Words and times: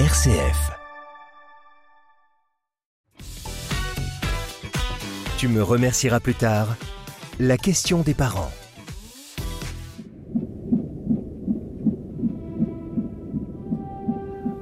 RCF. 0.00 0.72
Tu 5.38 5.46
me 5.46 5.62
remercieras 5.62 6.18
plus 6.18 6.34
tard. 6.34 6.74
La 7.38 7.56
question 7.56 8.00
des 8.00 8.12
parents. 8.12 8.50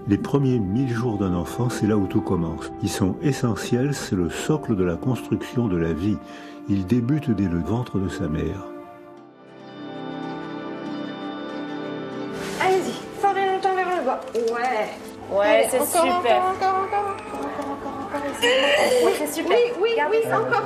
Les 0.07 0.18
premiers 0.18 0.59
mille 0.59 0.91
jours 0.91 1.16
d'un 1.16 1.33
enfant, 1.33 1.71
c'est 1.71 1.87
là 1.87 1.96
où 1.96 2.07
tout 2.07 2.21
commence. 2.21 2.71
Ils 2.83 2.91
sont 2.91 3.17
essentiels, 3.23 3.95
c'est 3.95 4.17
le 4.17 4.29
socle 4.29 4.77
de 4.77 4.85
la 4.85 4.96
construction 4.96 5.67
de 5.67 5.79
la 5.79 5.95
vie. 5.95 6.19
Ils 6.69 6.85
débutent 6.85 7.30
dès 7.30 7.49
le 7.49 7.61
ventre 7.61 7.99
de 7.99 8.11
sa 8.11 8.29
mère. 8.29 8.71
Ouais. 15.33 15.66
C'est 15.70 15.80
encore, 15.80 15.87
super. 15.88 16.43
Encore, 16.43 16.75
encore, 16.75 17.16
encore, 17.16 17.41
encore, 17.41 17.70
encore, 17.73 17.97
encore. 18.05 18.20
Oui, 19.05 19.12
c'est 19.19 19.33
super. 19.33 19.56
Oui, 19.56 19.73
oui, 19.80 19.91
oui, 20.11 20.33
encore. 20.33 20.62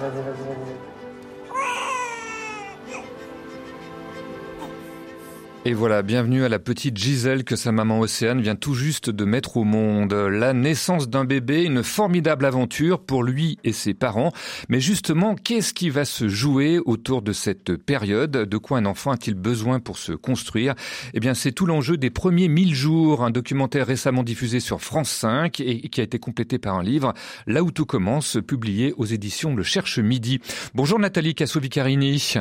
Et 5.69 5.75
voilà, 5.75 6.03
bienvenue 6.03 6.45
à 6.45 6.49
la 6.49 6.61
petite 6.61 6.97
Gisèle 6.97 7.43
que 7.43 7.57
sa 7.57 7.73
maman 7.73 7.99
Océane 7.99 8.41
vient 8.41 8.55
tout 8.55 8.75
juste 8.75 9.11
de 9.11 9.25
mettre 9.25 9.57
au 9.57 9.65
monde. 9.65 10.13
La 10.13 10.53
naissance 10.53 11.09
d'un 11.09 11.25
bébé, 11.25 11.65
une 11.65 11.83
formidable 11.83 12.45
aventure 12.45 13.01
pour 13.01 13.25
lui 13.25 13.59
et 13.65 13.73
ses 13.73 13.93
parents. 13.93 14.31
Mais 14.69 14.79
justement, 14.79 15.35
qu'est-ce 15.35 15.75
qui 15.75 15.91
va 15.91 16.05
se 16.05 16.29
jouer 16.29 16.79
autour 16.79 17.21
de 17.21 17.33
cette 17.33 17.75
période? 17.75 18.31
De 18.31 18.59
quoi 18.59 18.79
un 18.79 18.87
enfant 18.87 19.11
a-t-il 19.11 19.35
besoin 19.35 19.81
pour 19.81 19.99
se 19.99 20.13
construire? 20.13 20.77
Eh 21.15 21.19
bien, 21.19 21.35
c'est 21.35 21.51
tout 21.51 21.67
l'enjeu 21.67 21.97
des 21.97 22.11
premiers 22.11 22.47
1000 22.47 22.73
jours, 22.73 23.25
un 23.25 23.33
documentaire 23.33 23.89
récemment 23.89 24.23
diffusé 24.23 24.61
sur 24.61 24.81
France 24.81 25.11
5 25.11 25.59
et 25.59 25.89
qui 25.89 26.01
a 26.01 26.05
été 26.05 26.21
complété 26.21 26.61
par 26.61 26.77
un 26.77 26.85
livre, 26.85 27.13
Là 27.49 27.65
où 27.65 27.73
tout 27.73 27.87
commence, 27.87 28.39
publié 28.47 28.95
aux 28.99 29.05
éditions 29.05 29.57
Le 29.57 29.65
Cherche 29.65 29.99
Midi. 29.99 30.39
Bonjour 30.75 31.01
Nathalie 31.01 31.35
Cassovicarini. 31.35 32.37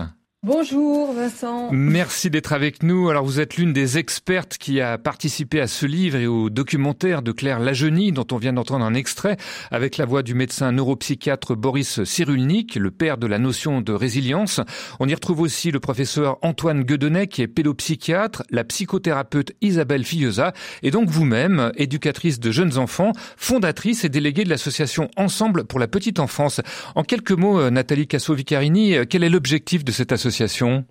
Bonjour 0.45 1.11
Vincent. 1.11 1.69
Merci 1.71 2.29
d'être 2.29 2.53
avec 2.53 2.83
nous. 2.83 3.09
Alors 3.09 3.25
vous 3.25 3.39
êtes 3.39 3.57
l'une 3.57 3.73
des 3.73 3.97
expertes 3.97 4.59
qui 4.59 4.79
a 4.79 4.99
participé 4.99 5.59
à 5.59 5.65
ce 5.65 5.87
livre 5.87 6.17
et 6.17 6.27
au 6.27 6.51
documentaire 6.51 7.23
de 7.23 7.31
Claire 7.31 7.57
Lagenie 7.59 8.11
dont 8.11 8.27
on 8.31 8.37
vient 8.37 8.53
d'entendre 8.53 8.85
un 8.85 8.93
extrait 8.93 9.37
avec 9.71 9.97
la 9.97 10.05
voix 10.05 10.21
du 10.21 10.35
médecin 10.35 10.71
neuropsychiatre 10.71 11.55
Boris 11.55 12.03
Cyrulnik, 12.03 12.75
le 12.75 12.91
père 12.91 13.17
de 13.17 13.25
la 13.25 13.39
notion 13.39 13.81
de 13.81 13.91
résilience. 13.91 14.61
On 14.99 15.07
y 15.07 15.15
retrouve 15.15 15.41
aussi 15.41 15.71
le 15.71 15.79
professeur 15.79 16.37
Antoine 16.43 16.83
Guedenet 16.83 17.25
qui 17.25 17.41
est 17.41 17.47
pédopsychiatre, 17.47 18.43
la 18.51 18.63
psychothérapeute 18.63 19.53
Isabelle 19.61 20.03
Filleusa 20.03 20.53
et 20.83 20.91
donc 20.91 21.09
vous-même, 21.09 21.71
éducatrice 21.75 22.39
de 22.39 22.51
jeunes 22.51 22.77
enfants, 22.77 23.13
fondatrice 23.35 24.03
et 24.03 24.09
déléguée 24.09 24.43
de 24.43 24.49
l'association 24.49 25.09
Ensemble 25.17 25.63
pour 25.63 25.79
la 25.79 25.87
petite 25.87 26.19
enfance. 26.19 26.61
En 26.93 27.01
quelques 27.01 27.31
mots, 27.31 27.59
euh, 27.59 27.71
Nathalie 27.71 28.05
Casso-Vicarini, 28.05 28.95
euh, 28.95 29.05
quel 29.09 29.23
est 29.23 29.29
l'objectif 29.29 29.83
de 29.83 29.91
cette 29.91 30.11
association? 30.11 30.34
association 30.41 30.85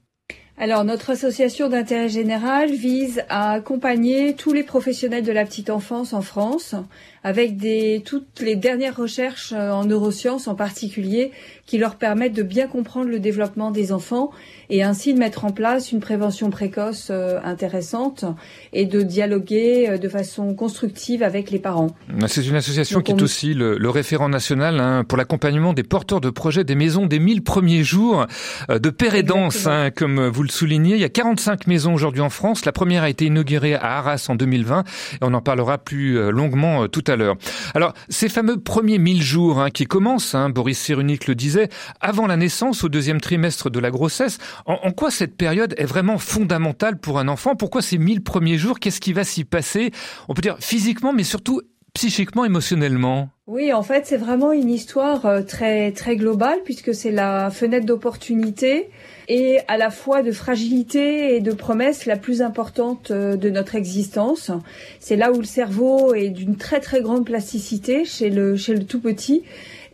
alors 0.57 0.85
notre 0.85 1.11
association 1.11 1.69
d'intérêt 1.69 2.09
général 2.09 2.71
vise 2.71 3.25
à 3.29 3.51
accompagner 3.51 4.35
tous 4.35 4.53
les 4.53 4.63
professionnels 4.63 5.25
de 5.25 5.33
la 5.33 5.45
petite 5.45 5.69
enfance 5.69 6.13
en 6.13 6.23
France 6.23 6.77
avec 7.25 7.57
des, 7.57 8.03
toutes 8.05 8.41
les 8.41 8.55
dernières 8.55 8.97
recherches 8.97 9.53
euh, 9.53 9.71
en 9.71 9.85
neurosciences 9.85 10.47
en 10.47 10.55
particulier 10.55 11.33
qui 11.67 11.79
leur 11.79 11.97
permettent 11.97 12.35
de 12.35 12.43
bien 12.43 12.69
comprendre 12.69 13.09
le 13.09 13.19
développement 13.19 13.71
des 13.73 13.93
enfants 13.93 14.31
et 14.71 14.85
ainsi 14.85 15.15
de 15.15 15.19
mettre 15.19 15.45
en 15.45 15.51
place 15.51 15.91
une 15.91 16.01
prévention 16.01 16.51
précoce 16.51 17.09
euh, 17.11 17.41
intéressante 17.43 18.27
et 18.73 18.85
de 18.85 19.03
dialoguer 19.03 19.89
euh, 19.89 19.99
de 19.99 20.09
façon 20.09 20.55
constructive 20.55 21.25
avec 21.25 21.51
les 21.51 21.59
parents. 21.59 21.97
C'est 22.29 22.47
une 22.47 22.57
association 22.57 22.99
Donc 22.99 23.07
qui 23.07 23.13
est 23.13 23.23
aussi 23.23 23.55
le, 23.55 23.77
le 23.77 23.91
référent 23.91 24.29
national 24.29 24.79
hein, 24.79 25.03
pour 25.03 25.19
l'accompagnement 25.19 25.73
des 25.73 25.83
porteurs 25.83 26.21
de 26.21 26.31
projets 26.31 26.63
des 26.63 26.77
maisons 26.77 27.07
des 27.07 27.19
1000 27.19 27.43
premiers 27.43 27.83
jours 27.83 28.27
de 28.69 28.91
père 28.91 29.15
et 29.15 29.23
danse, 29.23 29.67
hein, 29.67 29.91
comme 29.91 30.29
vous 30.29 30.44
le 30.45 30.51
soulignez. 30.51 30.95
Il 30.95 31.01
y 31.01 31.05
a 31.05 31.09
45 31.09 31.67
maisons 31.67 31.95
aujourd'hui 31.95 32.21
en 32.21 32.31
France. 32.31 32.65
La 32.65 32.73
première 32.73 33.03
a 33.03 33.09
été 33.09 33.27
inaugurée 33.27 33.75
à 33.75 33.99
Arras 33.99 34.27
en 34.29 34.37
2020 34.37 34.81
et 34.81 35.19
on 35.23 35.35
en 35.35 35.41
parlera 35.41 35.79
plus 35.79 36.19
euh, 36.19 36.31
longuement 36.31 36.85
euh, 36.85 36.87
tout 36.87 37.05
à 37.07 37.17
l'heure. 37.17 37.37
Alors, 37.75 37.95
ces 38.09 38.29
fameux 38.29 38.59
premiers 38.61 38.99
1000 38.99 39.23
jours 39.23 39.61
hein, 39.61 39.71
qui 39.71 39.87
commencent, 39.87 40.35
hein, 40.35 40.51
Boris 40.51 40.79
Cyrulnik 40.79 41.27
le 41.27 41.35
disait, 41.35 41.69
avant 42.01 42.27
la 42.27 42.37
naissance, 42.37 42.85
au 42.85 42.89
deuxième 42.89 43.21
trimestre 43.21 43.71
de 43.71 43.81
la 43.81 43.91
grossesse, 43.91 44.39
en, 44.67 44.93
quoi 44.93 45.11
cette 45.11 45.37
période 45.37 45.75
est 45.77 45.85
vraiment 45.85 46.19
fondamentale 46.19 46.99
pour 46.99 47.19
un 47.19 47.29
enfant? 47.29 47.57
Pourquoi 47.57 47.83
ces 47.83 47.99
1000 47.99 48.23
premiers 48.23 48.59
jours? 48.59 48.79
Qu'est-ce 48.79 49.01
qui 49.01 49.13
va 49.13 49.25
s'y 49.25 49.45
passer? 49.45 49.91
On 50.29 50.35
peut 50.35 50.43
dire 50.43 50.57
physiquement, 50.61 51.13
mais 51.13 51.25
surtout 51.25 51.61
psychiquement, 51.95 52.45
émotionnellement. 52.45 53.31
Oui, 53.47 53.73
en 53.73 53.83
fait, 53.83 54.07
c'est 54.07 54.17
vraiment 54.17 54.53
une 54.53 54.71
histoire 54.71 55.27
euh, 55.27 55.43
très 55.43 55.93
très 55.93 56.17
globale 56.17 56.59
puisque 56.65 56.95
c'est 56.95 57.13
la 57.13 57.51
fenêtre 57.51 57.87
d'opportunité 57.87 58.89
et 59.29 59.59
à 59.69 59.77
la 59.77 59.91
fois 59.91 60.23
de 60.23 60.33
fragilité 60.33 61.37
et 61.37 61.41
de 61.41 61.53
promesse 61.53 62.07
la 62.07 62.17
plus 62.17 62.43
importante 62.43 63.11
euh, 63.11 63.37
de 63.37 63.51
notre 63.51 63.75
existence. 63.75 64.51
C'est 64.99 65.17
là 65.17 65.31
où 65.31 65.39
le 65.39 65.45
cerveau 65.45 66.15
est 66.15 66.31
d'une 66.31 66.57
très 66.57 66.81
très 66.81 67.01
grande 67.01 67.25
plasticité 67.25 68.05
chez 68.05 68.29
le 68.29 68.57
chez 68.57 68.75
le 68.75 68.85
tout 68.85 69.01
petit 69.01 69.45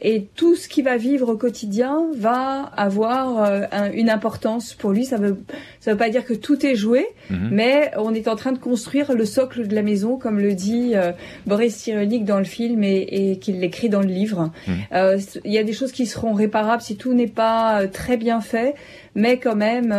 et 0.02 0.26
tout 0.34 0.56
ce 0.56 0.68
qu'il 0.68 0.84
va 0.84 0.96
vivre 0.96 1.28
au 1.28 1.36
quotidien 1.36 2.06
va 2.16 2.70
avoir 2.76 3.42
euh, 3.44 3.62
un- 3.72 3.92
une 3.92 4.08
importance 4.10 4.74
pour 4.74 4.92
lui. 4.92 5.04
Ça 5.04 5.16
veut 5.18 5.38
ça 5.80 5.92
veut 5.92 5.96
pas 5.98 6.10
dire 6.10 6.24
que 6.24 6.34
tout 6.34 6.64
est 6.66 6.74
joué, 6.74 7.06
Mhm. 7.30 7.48
mais 7.52 7.90
on 7.96 8.12
est 8.14 8.28
en 8.28 8.36
train 8.36 8.52
de 8.52 8.58
construire 8.58 9.12
le 9.14 9.24
socle 9.24 9.66
de 9.68 9.74
la 9.74 9.82
maison, 9.82 10.16
comme 10.18 10.38
le 10.40 10.54
dit 10.54 10.92
euh, 10.94 11.12
Boris 11.46 11.74
Cyrulnik 11.76 12.24
dans 12.24 12.38
le 12.38 12.44
film 12.44 12.82
et, 12.84 13.30
et 13.32 13.38
qu'il 13.38 13.60
l'écrit 13.60 13.88
dans 13.88 14.00
le 14.00 14.08
livre. 14.08 14.50
Mhm. 14.66 14.74
Euh, 14.94 15.18
Il 15.44 15.52
y 15.52 15.58
a 15.58 15.64
des 15.64 15.72
choses 15.72 15.92
qui 15.92 16.06
seront 16.06 16.32
réparables 16.32 16.82
si 16.82 16.96
tout 16.96 17.12
n'est 17.14 17.26
pas 17.26 17.86
très 17.86 18.16
bien 18.16 18.40
fait, 18.40 18.74
mais 19.14 19.38
quand 19.38 19.56
même, 19.56 19.94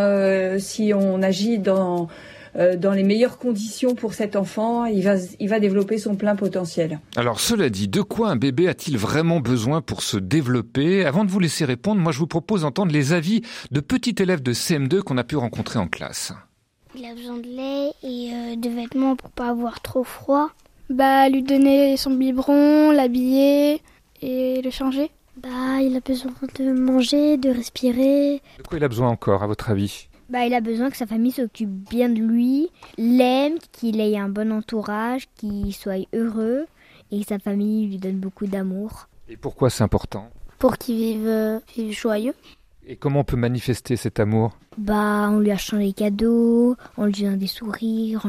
si 0.59 0.93
on 0.93 1.21
agit 1.21 1.57
dans 1.59 2.07
dans 2.55 2.91
les 2.91 3.03
meilleures 3.03 3.37
conditions 3.37 3.95
pour 3.95 4.13
cet 4.13 4.35
enfant, 4.35 4.85
il 4.85 5.03
va 5.03 5.15
il 5.39 5.49
va 5.49 5.59
développer 5.59 5.97
son 5.97 6.15
plein 6.15 6.35
potentiel. 6.35 6.99
Alors, 7.15 7.39
cela 7.39 7.69
dit, 7.69 7.87
de 7.87 8.01
quoi 8.01 8.29
un 8.29 8.35
bébé 8.35 8.67
a-t-il 8.67 8.97
vraiment 8.97 9.39
besoin 9.39 9.81
pour 9.81 10.03
se 10.03 10.17
développer? 10.17 11.05
Avant 11.05 11.23
de 11.23 11.31
vous 11.31 11.39
laisser 11.39 11.65
répondre, 11.65 12.01
moi 12.01 12.11
je 12.11 12.19
vous 12.19 12.27
propose 12.27 12.61
d'entendre 12.61 12.91
les 12.91 13.13
avis 13.13 13.41
de 13.71 13.79
petits 13.79 14.15
élèves 14.19 14.41
de 14.41 14.53
CM2 14.53 15.01
qu'on 15.01 15.17
a 15.17 15.23
pu 15.23 15.37
rencontrer 15.37 15.79
en 15.79 15.87
classe. 15.87 16.33
Il 16.95 17.05
a 17.05 17.15
besoin 17.15 17.37
de 17.37 17.47
lait 17.47 17.93
et 18.03 18.33
euh, 18.33 18.55
de 18.57 18.69
vêtements 18.69 19.15
pour 19.15 19.29
pas 19.29 19.49
avoir 19.49 19.81
trop 19.81 20.03
froid. 20.03 20.49
Bah, 20.89 21.29
lui 21.29 21.41
donner 21.41 21.95
son 21.95 22.11
biberon, 22.11 22.91
l'habiller 22.91 23.81
et 24.21 24.61
le 24.61 24.69
changer. 24.71 25.09
Bah, 25.37 25.79
il 25.81 25.95
a 25.95 26.01
besoin 26.01 26.33
de 26.59 26.71
manger, 26.73 27.37
de 27.37 27.49
respirer. 27.49 28.41
De 28.57 28.63
quoi 28.63 28.77
il 28.77 28.83
a 28.83 28.89
besoin 28.89 29.07
encore, 29.07 29.41
à 29.41 29.47
votre 29.47 29.69
avis? 29.69 30.09
Bah, 30.31 30.45
il 30.45 30.53
a 30.53 30.61
besoin 30.61 30.89
que 30.89 30.95
sa 30.95 31.05
famille 31.05 31.33
s'occupe 31.33 31.69
bien 31.69 32.07
de 32.07 32.21
lui, 32.21 32.69
l'aime, 32.97 33.55
qu'il 33.73 33.99
ait 33.99 34.17
un 34.17 34.29
bon 34.29 34.53
entourage, 34.53 35.27
qu'il 35.35 35.73
soit 35.73 36.07
heureux 36.13 36.67
et 37.11 37.19
que 37.19 37.27
sa 37.27 37.37
famille 37.37 37.87
lui 37.87 37.97
donne 37.97 38.15
beaucoup 38.15 38.47
d'amour. 38.47 39.09
Et 39.27 39.35
pourquoi 39.35 39.69
c'est 39.69 39.83
important? 39.83 40.29
Pour 40.57 40.77
qu'il 40.77 40.95
vive, 40.95 41.27
euh, 41.27 41.59
vive 41.75 41.91
joyeux. 41.91 42.33
Et 42.87 42.95
comment 42.95 43.19
on 43.19 43.23
peut 43.25 43.35
manifester 43.35 43.97
cet 43.97 44.21
amour? 44.21 44.57
Bah, 44.77 45.27
on 45.29 45.39
lui 45.39 45.51
achetant 45.51 45.79
des 45.79 45.91
cadeaux, 45.91 46.77
on 46.95 47.07
lui 47.07 47.23
donnant 47.23 47.35
des 47.35 47.47
sourires, 47.47 48.25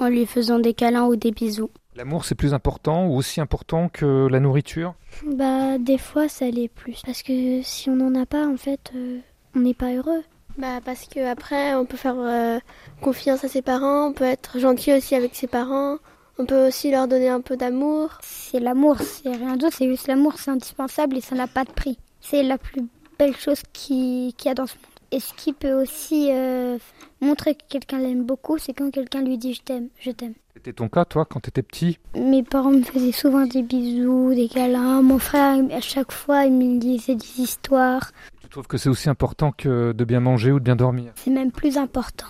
En 0.00 0.08
lui 0.08 0.26
faisant 0.26 0.58
des 0.58 0.74
câlins 0.74 1.06
ou 1.06 1.14
des 1.14 1.30
bisous. 1.30 1.70
L'amour, 1.94 2.24
c'est 2.24 2.34
plus 2.34 2.52
important 2.52 3.06
ou 3.06 3.14
aussi 3.14 3.40
important 3.40 3.88
que 3.88 4.26
la 4.26 4.40
nourriture? 4.40 4.94
Bah, 5.24 5.78
des 5.78 5.98
fois, 5.98 6.28
ça 6.28 6.50
l'est 6.50 6.66
plus. 6.66 7.00
Parce 7.06 7.22
que 7.22 7.62
si 7.62 7.88
on 7.90 7.94
n'en 7.94 8.20
a 8.20 8.26
pas, 8.26 8.44
en 8.48 8.56
fait, 8.56 8.90
euh, 8.96 9.20
on 9.54 9.60
n'est 9.60 9.72
pas 9.72 9.94
heureux. 9.94 10.24
Bah 10.56 10.80
parce 10.84 11.06
que 11.06 11.20
après 11.26 11.74
on 11.74 11.84
peut 11.84 11.96
faire 11.96 12.14
euh, 12.18 12.58
confiance 13.02 13.42
à 13.44 13.48
ses 13.48 13.62
parents, 13.62 14.06
on 14.08 14.12
peut 14.12 14.24
être 14.24 14.58
gentil 14.58 14.92
aussi 14.92 15.14
avec 15.16 15.34
ses 15.34 15.48
parents, 15.48 15.96
on 16.38 16.46
peut 16.46 16.68
aussi 16.68 16.90
leur 16.92 17.08
donner 17.08 17.28
un 17.28 17.40
peu 17.40 17.56
d'amour. 17.56 18.18
C'est 18.22 18.60
l'amour, 18.60 18.98
c'est 19.00 19.32
rien 19.32 19.56
d'autre, 19.56 19.74
c'est 19.76 19.88
juste 19.88 20.06
l'amour, 20.06 20.34
c'est 20.38 20.52
indispensable 20.52 21.16
et 21.16 21.20
ça 21.20 21.34
n'a 21.34 21.48
pas 21.48 21.64
de 21.64 21.72
prix. 21.72 21.98
C'est 22.20 22.42
la 22.44 22.58
plus 22.58 22.82
belle 23.18 23.36
chose 23.36 23.62
qui- 23.72 24.34
qu'il 24.36 24.48
y 24.48 24.50
a 24.52 24.54
dans 24.54 24.66
ce 24.66 24.74
monde. 24.76 24.84
Et 25.10 25.20
ce 25.20 25.32
qui 25.34 25.52
peut 25.52 25.72
aussi 25.74 26.28
euh, 26.32 26.76
montrer 27.20 27.54
que 27.54 27.62
quelqu'un 27.68 27.98
l'aime 27.98 28.24
beaucoup, 28.24 28.58
c'est 28.58 28.72
quand 28.72 28.90
quelqu'un 28.90 29.22
lui 29.22 29.38
dit 29.38 29.54
je 29.54 29.62
t'aime, 29.62 29.88
je 30.00 30.10
t'aime. 30.10 30.34
C'était 30.56 30.72
ton 30.72 30.88
cas, 30.88 31.04
toi, 31.04 31.24
quand 31.24 31.40
t'étais 31.40 31.62
petit? 31.62 31.98
Mes 32.16 32.42
parents 32.42 32.70
me 32.70 32.82
faisaient 32.82 33.12
souvent 33.12 33.44
des 33.44 33.62
bisous, 33.62 34.34
des 34.34 34.48
câlins. 34.48 35.02
Mon 35.02 35.18
frère, 35.18 35.58
à 35.72 35.80
chaque 35.80 36.10
fois, 36.12 36.44
il 36.46 36.52
me 36.52 36.78
disait 36.78 37.16
des 37.16 37.40
histoires. 37.40 38.10
Tu 38.54 38.58
trouves 38.58 38.68
que 38.68 38.78
c'est 38.78 38.88
aussi 38.88 39.10
important 39.10 39.50
que 39.50 39.90
de 39.90 40.04
bien 40.04 40.20
manger 40.20 40.52
ou 40.52 40.60
de 40.60 40.64
bien 40.64 40.76
dormir 40.76 41.10
C'est 41.16 41.32
même 41.32 41.50
plus 41.50 41.76
important. 41.76 42.28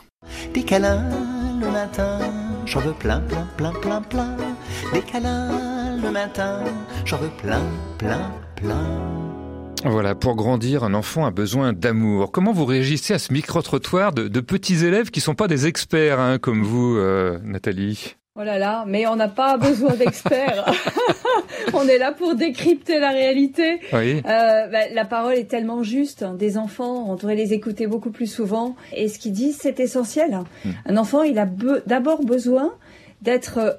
Des 0.55 0.63
câlins 0.63 1.05
le 1.61 1.71
matin, 1.71 2.19
j'en 2.65 2.81
veux 2.81 2.95
plein, 2.95 3.21
plein, 3.21 3.47
plein, 3.59 3.73
plein, 3.73 4.01
plein. 4.01 4.35
Des 4.95 5.03
câlins 5.03 5.99
le 6.03 6.11
matin, 6.11 6.65
j'en 7.05 7.19
veux 7.19 7.29
plein, 7.29 7.61
plein, 7.99 8.33
plein. 8.57 9.03
Voilà, 9.85 10.15
pour 10.15 10.35
grandir, 10.35 10.83
un 10.83 10.95
enfant 10.95 11.27
a 11.27 11.31
besoin 11.31 11.75
d'amour. 11.75 12.33
Comment 12.33 12.55
vous 12.55 12.65
réagissez 12.65 13.13
à 13.13 13.19
ce 13.19 13.31
micro-trottoir 13.31 14.15
de, 14.15 14.27
de 14.27 14.41
petits 14.41 14.83
élèves 14.83 15.11
qui 15.11 15.21
sont 15.21 15.35
pas 15.35 15.47
des 15.47 15.67
experts, 15.67 16.21
hein, 16.21 16.39
comme 16.39 16.63
vous, 16.63 16.97
euh, 16.97 17.39
Nathalie? 17.45 18.17
Oh 18.37 18.43
là 18.43 18.59
là, 18.59 18.85
mais 18.89 19.07
on 19.07 19.15
n'a 19.15 19.29
pas 19.29 19.57
besoin 19.59 19.95
d'experts. 19.95 20.65
on 21.73 21.87
est 21.87 21.99
là 21.99 22.11
pour 22.11 22.35
décrypter 22.35 22.99
la 22.99 23.11
réalité. 23.11 23.79
Oui. 23.93 24.17
Euh, 24.27 24.67
bah, 24.67 24.89
la 24.93 25.05
parole 25.05 25.35
est 25.35 25.49
tellement 25.49 25.85
juste. 25.85 26.25
Des 26.37 26.59
enfants, 26.59 27.07
on 27.09 27.15
devrait 27.15 27.37
les 27.37 27.53
écouter 27.53 27.87
beaucoup 27.87 28.11
plus 28.11 28.27
souvent. 28.27 28.75
Et 28.93 29.07
ce 29.07 29.21
qu'ils 29.21 29.35
disent, 29.35 29.59
c'est 29.63 29.79
essentiel. 29.79 30.41
Hmm. 30.65 30.71
Un 30.87 30.97
enfant, 30.97 31.23
il 31.23 31.39
a 31.39 31.47
be- 31.47 31.83
d'abord 31.87 32.25
besoin 32.25 32.75
d'être 33.23 33.59
euh, 33.59 33.71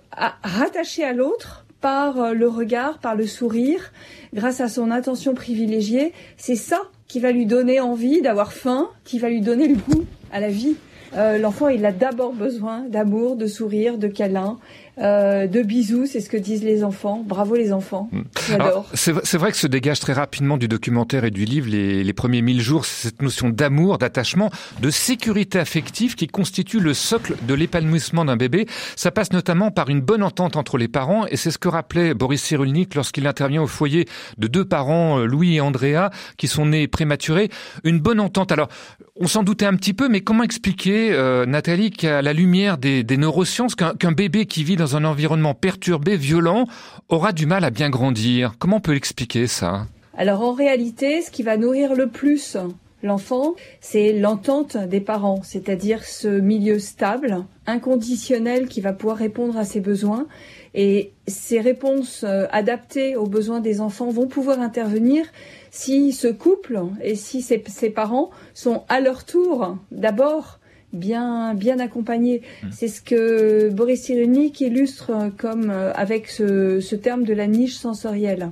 rattaché 0.42 1.04
à 1.04 1.12
l'autre 1.12 1.66
par 1.82 2.18
euh, 2.22 2.32
le 2.34 2.48
regard, 2.48 3.00
par 3.00 3.16
le 3.16 3.28
sourire, 3.28 3.92
grâce 4.34 4.62
à 4.62 4.70
son 4.70 4.90
attention 4.90 5.34
privilégiée. 5.34 6.14
C'est 6.38 6.56
ça 6.56 6.80
qui 7.10 7.20
va 7.20 7.34
lui 7.34 7.46
donner 7.46 7.82
envie 7.82 8.22
d'avoir 8.22 8.54
faim, 8.54 8.88
qui 9.04 9.20
va 9.20 9.28
lui 9.28 9.42
donner 9.42 9.68
le 9.68 9.76
goût 9.76 10.06
à 10.32 10.40
la 10.40 10.48
vie. 10.48 10.78
Euh, 11.16 11.38
L'enfant, 11.38 11.70
il 11.70 11.86
a 11.86 11.92
d'abord 11.92 12.34
besoin 12.34 12.82
d'amour, 12.82 13.38
de 13.38 13.48
sourire, 13.48 13.98
de 13.98 14.08
câlins, 14.08 14.58
euh, 15.00 15.48
de 15.48 15.62
bisous. 15.62 16.06
C'est 16.06 16.22
ce 16.22 16.30
que 16.30 16.38
disent 16.38 16.64
les 16.64 16.84
enfants. 16.84 17.24
Bravo 17.26 17.56
les 17.56 17.74
enfants. 17.74 18.10
J'adore. 18.48 18.66
Alors, 18.66 18.90
C'est 18.94 19.38
vrai 19.38 19.52
que 19.52 19.58
se 19.58 19.68
dégage 19.68 20.00
très 20.00 20.14
rapidement 20.14 20.58
du 20.58 20.68
documentaire 20.68 21.26
et 21.26 21.32
du 21.32 21.46
livre 21.46 21.70
les, 21.70 22.04
les 22.04 22.14
premiers 22.14 22.42
mille 22.42 22.62
jours 22.62 22.86
cette 22.86 23.22
notion 23.22 23.50
d'amour, 23.50 23.98
d'attachement, 23.98 24.50
de 24.82 24.90
sécurité 24.90 25.60
affective 25.60 26.16
qui 26.16 26.28
constitue 26.28 26.80
le 26.80 26.94
socle 26.94 27.36
de 27.48 27.54
l'épanouissement 27.54 28.26
d'un 28.26 28.38
bébé. 28.38 28.68
Ça 28.96 29.12
passe 29.12 29.32
notamment 29.32 29.72
par 29.72 29.90
une 29.90 30.02
bonne 30.02 30.24
entente 30.24 30.56
entre 30.56 30.78
les 30.78 30.88
parents 30.88 31.26
et 31.28 31.38
c'est 31.38 31.52
ce 31.52 31.58
que 31.58 31.68
rappelait 31.68 32.14
Boris 32.14 32.42
Cyrulnik 32.42 32.96
lorsqu'il 32.96 33.28
intervient 33.28 33.62
au 33.62 33.68
foyer 33.68 34.06
de 34.38 34.48
deux 34.48 34.66
parents, 34.66 35.20
euh, 35.20 35.26
Louis 35.26 35.56
et 35.56 35.62
Andrea, 35.62 36.10
qui 36.38 36.48
sont 36.48 36.68
nés 36.68 36.88
prématurés. 36.88 37.50
Une 37.84 38.00
bonne 38.00 38.20
entente. 38.20 38.52
Alors, 38.52 38.70
on 39.16 39.28
s'en 39.28 39.44
doutait 39.44 39.66
un 39.66 39.76
petit 39.76 39.94
peu, 39.94 40.10
mais 40.10 40.22
comment 40.22 40.44
expliquer, 40.44 41.14
euh, 41.14 41.46
Nathalie, 41.46 41.92
qu'à 41.92 42.22
la 42.22 42.34
lumière 42.34 42.78
des, 42.78 43.04
des 43.04 43.18
neurosciences, 43.18 43.76
qu'un 43.76 43.94
qu'un 43.94 44.12
bébé 44.12 44.46
qui 44.46 44.64
vit 44.64 44.76
dans 44.76 44.85
un 44.94 45.06
environnement 45.06 45.54
perturbé, 45.54 46.18
violent, 46.18 46.68
aura 47.10 47.32
du 47.32 47.46
mal 47.46 47.64
à 47.64 47.70
bien 47.70 47.90
grandir 47.90 48.54
Comment 48.60 48.78
on 48.78 48.82
peut 48.82 48.94
l'expliquer 48.94 49.48
ça? 49.48 49.88
Alors 50.18 50.42
en 50.42 50.54
réalité, 50.54 51.22
ce 51.22 51.32
qui 51.32 51.44
va 51.44 51.58
nourrir 51.58 51.96
le 51.96 52.08
plus 52.08 52.58
l'enfant, 53.04 53.56
c'est 53.82 54.14
l'entente 54.14 54.78
des 54.78 55.00
parents, 55.00 55.42
c'est-à-dire 55.44 56.04
ce 56.04 56.28
milieu 56.28 56.80
stable, 56.80 57.46
inconditionnel 57.68 58.68
qui 58.68 58.82
va 58.82 58.94
pouvoir 58.94 59.18
répondre 59.18 59.58
à 59.58 59.64
ses 59.64 59.80
besoins. 59.80 60.28
Et 60.74 61.14
ces 61.28 61.62
réponses 61.62 62.26
euh, 62.26 62.48
adaptées 62.52 63.16
aux 63.16 63.28
besoins 63.28 63.62
des 63.62 63.80
enfants 63.80 64.10
vont 64.10 64.28
pouvoir 64.28 64.60
intervenir 64.60 65.26
si 65.72 66.12
ce 66.12 66.28
couple 66.28 66.82
et 67.02 67.16
si 67.16 67.42
ses, 67.42 67.64
ses 67.68 67.90
parents 67.90 68.30
sont 68.54 68.84
à 68.90 69.00
leur 69.00 69.24
tour 69.24 69.78
d'abord 69.92 70.60
bien 70.96 71.54
bien 71.54 71.80
accompagnés. 71.80 72.42
C'est 72.72 72.88
ce 72.88 73.02
que 73.02 73.70
Boris 73.70 74.04
Cyrulnik 74.04 74.62
illustre 74.62 75.32
comme 75.38 75.70
euh, 75.70 75.94
avec 75.94 76.28
ce, 76.28 76.80
ce 76.80 76.96
terme 76.96 77.24
de 77.24 77.34
la 77.34 77.48
niche 77.48 77.76
sensorielle. 77.76 78.52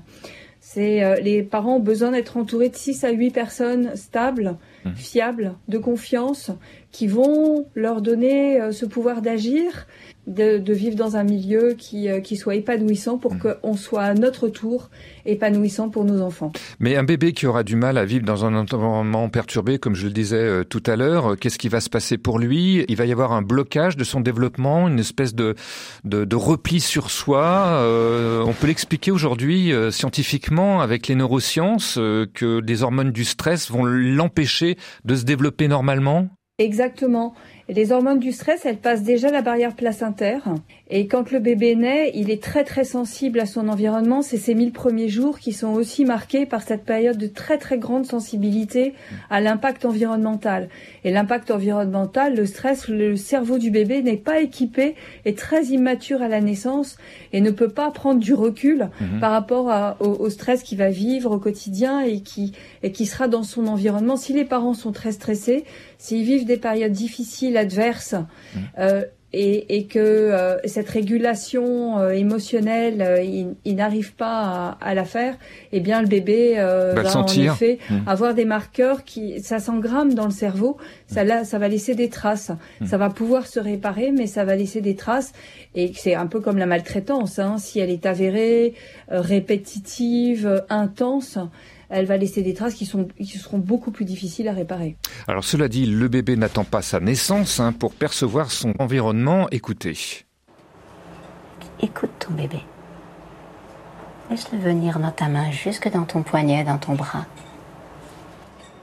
C'est 0.59 1.03
euh, 1.03 1.15
les 1.15 1.43
parents 1.43 1.75
ont 1.75 1.81
besoin 1.81 2.11
d'être 2.11 2.37
entourés 2.37 2.69
de 2.69 2.75
6 2.75 3.03
à 3.03 3.11
8 3.11 3.31
personnes 3.31 3.95
stables, 3.95 4.57
fiables, 4.95 5.55
de 5.67 5.77
confiance, 5.77 6.51
qui 6.93 7.07
vont 7.07 7.65
leur 7.75 8.01
donner 8.01 8.61
euh, 8.61 8.71
ce 8.71 8.85
pouvoir 8.85 9.21
d'agir, 9.21 9.87
de, 10.27 10.59
de 10.59 10.73
vivre 10.73 10.95
dans 10.95 11.17
un 11.17 11.23
milieu 11.23 11.73
qui, 11.77 12.07
euh, 12.07 12.21
qui 12.21 12.37
soit 12.37 12.55
épanouissant 12.55 13.17
pour 13.17 13.33
qu'on 13.37 13.73
soit 13.73 14.03
à 14.03 14.13
notre 14.13 14.47
tour 14.47 14.89
épanouissant 15.25 15.89
pour 15.89 16.05
nos 16.05 16.21
enfants. 16.21 16.53
Mais 16.79 16.95
un 16.95 17.03
bébé 17.03 17.33
qui 17.33 17.45
aura 17.45 17.63
du 17.63 17.75
mal 17.75 17.97
à 17.97 18.05
vivre 18.05 18.23
dans 18.23 18.45
un 18.45 18.55
environnement 18.55 19.27
perturbé, 19.27 19.79
comme 19.79 19.95
je 19.95 20.05
le 20.05 20.13
disais 20.13 20.37
euh, 20.37 20.63
tout 20.63 20.83
à 20.85 20.95
l'heure, 20.95 21.35
qu'est-ce 21.37 21.57
qui 21.57 21.67
va 21.67 21.81
se 21.81 21.89
passer 21.89 22.17
pour 22.17 22.37
lui? 22.39 22.85
Il 22.87 22.95
va 22.95 23.05
y 23.05 23.11
avoir 23.11 23.33
un 23.33 23.41
blocage 23.41 23.97
de 23.97 24.03
son 24.03 24.21
développement, 24.21 24.87
une 24.87 24.99
espèce 24.99 25.33
de, 25.33 25.55
de, 26.05 26.25
de 26.25 26.35
repli 26.35 26.79
sur 26.79 27.09
soi. 27.09 27.43
Euh, 27.43 28.43
on 28.45 28.53
peut 28.53 28.67
l'expliquer 28.67 29.09
aujourd'hui 29.09 29.73
euh, 29.73 29.89
scientifiquement 29.89 30.79
avec 30.79 31.07
les 31.07 31.15
neurosciences 31.15 31.97
euh, 31.97 32.27
que 32.31 32.61
des 32.61 32.83
hormones 32.83 33.11
du 33.11 33.25
stress 33.25 33.71
vont 33.71 33.83
l'empêcher 33.83 34.77
de 35.05 35.15
se 35.15 35.23
développer 35.23 35.67
normalement? 35.67 36.29
Exactement. 36.59 37.33
Les 37.69 37.93
hormones 37.93 38.19
du 38.19 38.33
stress, 38.33 38.65
elles 38.65 38.77
passent 38.77 39.03
déjà 39.03 39.29
la 39.31 39.41
barrière 39.41 39.73
placentaire. 39.73 40.43
Et 40.89 41.07
quand 41.07 41.31
le 41.31 41.39
bébé 41.39 41.75
naît, 41.75 42.11
il 42.13 42.29
est 42.29 42.43
très 42.43 42.65
très 42.65 42.83
sensible 42.83 43.39
à 43.39 43.45
son 43.45 43.69
environnement. 43.69 44.21
C'est 44.21 44.37
ces 44.37 44.53
mille 44.53 44.73
premiers 44.73 45.07
jours 45.07 45.39
qui 45.39 45.53
sont 45.53 45.71
aussi 45.73 46.03
marqués 46.03 46.45
par 46.45 46.61
cette 46.61 46.83
période 46.83 47.17
de 47.17 47.25
très 47.25 47.57
très 47.57 47.77
grande 47.77 48.05
sensibilité 48.05 48.93
à 49.29 49.39
l'impact 49.39 49.85
environnemental. 49.85 50.67
Et 51.05 51.11
l'impact 51.11 51.51
environnemental, 51.51 52.35
le 52.35 52.45
stress, 52.45 52.89
le 52.89 53.15
cerveau 53.15 53.57
du 53.57 53.71
bébé 53.71 54.01
n'est 54.03 54.17
pas 54.17 54.41
équipé, 54.41 54.95
est 55.23 55.37
très 55.37 55.63
immature 55.67 56.21
à 56.21 56.27
la 56.27 56.41
naissance 56.41 56.97
et 57.31 57.39
ne 57.39 57.49
peut 57.49 57.69
pas 57.69 57.89
prendre 57.91 58.19
du 58.19 58.33
recul 58.33 58.89
Mhm. 58.99 59.19
par 59.21 59.31
rapport 59.31 59.71
à- 59.71 59.95
au, 60.01 60.07
au 60.09 60.29
stress 60.29 60.63
qu'il 60.63 60.77
va 60.79 60.89
vivre 60.89 61.31
au 61.31 61.39
quotidien 61.39 62.01
et 62.01 62.19
qui, 62.19 62.51
et 62.83 62.91
qui 62.91 63.05
sera 63.05 63.29
dans 63.29 63.43
son 63.43 63.67
environnement. 63.67 64.17
Si 64.17 64.33
les 64.33 64.45
parents 64.45 64.73
sont 64.73 64.91
très 64.91 65.13
stressés, 65.13 65.63
s'ils 65.97 66.23
vivent 66.23 66.45
des 66.45 66.57
périodes 66.57 66.91
difficiles, 66.91 67.52
adverses, 67.57 68.15
euh, 68.79 69.03
et, 69.35 69.77
et 69.77 69.87
que 69.87 69.97
euh, 69.97 70.57
cette 70.65 70.89
régulation 70.89 71.97
euh, 71.97 72.11
émotionnelle, 72.11 73.01
euh, 73.01 73.21
il, 73.21 73.55
il 73.65 73.75
n'arrive 73.75 74.13
pas 74.13 74.77
à, 74.79 74.89
à 74.89 74.93
la 74.93 75.05
faire, 75.05 75.35
eh 75.71 75.79
bien 75.79 76.01
le 76.01 76.07
bébé 76.07 76.53
Va 76.55 77.17
en 77.17 77.25
effet 77.25 77.79
Mm. 77.89 78.07
avoir 78.07 78.33
des 78.35 78.45
marqueurs 78.45 79.03
qui, 79.03 79.41
ça 79.41 79.57
s'engramme 79.59 80.13
dans 80.13 80.25
le 80.25 80.31
cerveau, 80.31 80.77
ça, 81.07 81.23
là, 81.23 81.43
ça 81.43 81.57
va 81.57 81.67
laisser 81.67 81.95
des 81.95 82.09
traces. 82.09 82.51
Mm. 82.79 82.85
Ça 82.85 82.97
va 82.97 83.09
pouvoir 83.09 83.47
se 83.47 83.59
réparer, 83.59 84.11
mais 84.11 84.27
ça 84.27 84.45
va 84.45 84.55
laisser 84.55 84.81
des 84.81 84.95
traces. 84.95 85.33
Et 85.73 85.91
c'est 85.95 86.13
un 86.13 86.27
peu 86.27 86.39
comme 86.39 86.57
la 86.57 86.67
maltraitance, 86.67 87.39
hein. 87.39 87.57
si 87.57 87.79
elle 87.79 87.89
est 87.89 88.05
avérée, 88.05 88.75
répétitive, 89.09 90.63
intense, 90.69 91.39
elle 91.93 92.05
va 92.05 92.17
laisser 92.17 92.41
des 92.41 92.53
traces 92.53 92.73
qui, 92.73 92.85
sont, 92.85 93.07
qui 93.17 93.37
seront 93.37 93.59
beaucoup 93.59 93.91
plus 93.91 94.05
difficiles 94.05 94.47
à 94.47 94.53
réparer. 94.53 94.97
Alors 95.27 95.43
cela 95.43 95.67
dit, 95.67 95.85
le 95.85 96.07
bébé 96.07 96.35
n'attend 96.35 96.63
pas 96.63 96.81
sa 96.81 96.99
naissance 96.99 97.59
hein, 97.59 97.71
pour 97.71 97.93
percevoir 97.93 98.51
son 98.51 98.73
environnement. 98.79 99.47
Écoutez. 99.51 99.95
Écoute 101.81 102.11
ton 102.19 102.33
bébé. 102.33 102.59
Laisse-le 104.29 104.57
venir 104.57 104.99
dans 104.99 105.11
ta 105.11 105.27
main, 105.27 105.51
jusque 105.51 105.91
dans 105.91 106.05
ton 106.05 106.23
poignet, 106.23 106.63
dans 106.63 106.77
ton 106.79 106.95
bras. 106.95 107.25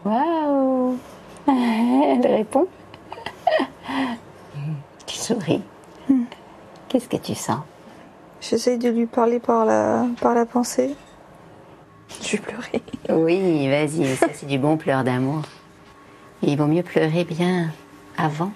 Waouh 0.04 0.96
Elle 1.48 2.26
répond. 2.26 2.68
Tu 5.06 5.16
souris. 5.16 5.62
Qu'est-ce 6.88 7.08
que 7.08 7.16
tu 7.16 7.34
sens? 7.34 7.60
J'essaye 8.40 8.78
de 8.78 8.88
lui 8.88 9.06
parler 9.06 9.40
par 9.40 9.64
la, 9.64 10.06
par 10.20 10.34
la 10.34 10.46
pensée. 10.46 10.94
Je 12.22 12.32
vais 12.32 12.38
pleurer. 12.38 12.82
Oui, 13.08 13.68
vas-y, 13.68 14.16
ça 14.16 14.28
c'est 14.32 14.46
du 14.46 14.58
bon 14.58 14.76
pleur 14.76 15.04
d'amour. 15.04 15.42
Il 16.42 16.56
vaut 16.56 16.66
mieux 16.66 16.82
pleurer 16.82 17.24
bien 17.24 17.72
avant 18.16 18.52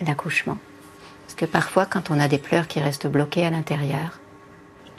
l'accouchement. 0.00 0.58
Parce 1.24 1.34
que 1.34 1.44
parfois, 1.46 1.86
quand 1.86 2.10
on 2.10 2.20
a 2.20 2.28
des 2.28 2.38
pleurs 2.38 2.68
qui 2.68 2.80
restent 2.80 3.06
bloqués 3.06 3.46
à 3.46 3.50
l'intérieur, 3.50 4.20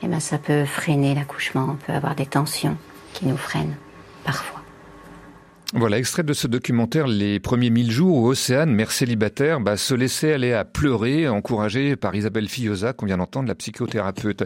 eh 0.01 0.07
ben, 0.07 0.19
ça 0.19 0.37
peut 0.37 0.65
freiner 0.65 1.15
l'accouchement. 1.15 1.67
On 1.71 1.75
peut 1.75 1.93
avoir 1.93 2.15
des 2.15 2.25
tensions 2.25 2.77
qui 3.13 3.25
nous 3.25 3.37
freinent, 3.37 3.75
parfois. 4.23 4.54
Voilà, 5.77 5.97
extrait 5.97 6.23
de 6.23 6.31
ce 6.31 6.47
documentaire 6.47 7.05
Les 7.05 7.41
premiers 7.41 7.69
mille 7.69 7.91
jours 7.91 8.19
où 8.19 8.27
Océane, 8.27 8.71
mère 8.71 8.91
célibataire, 8.91 9.59
bah, 9.59 9.75
se 9.75 9.93
laissait 9.93 10.31
aller 10.31 10.53
à 10.53 10.63
pleurer, 10.63 11.27
encouragée 11.27 11.97
par 11.97 12.15
Isabelle 12.15 12.47
Fillosa, 12.47 12.93
qu'on 12.93 13.05
vient 13.05 13.17
d'entendre, 13.17 13.49
la 13.49 13.55
psychothérapeute. 13.55 14.45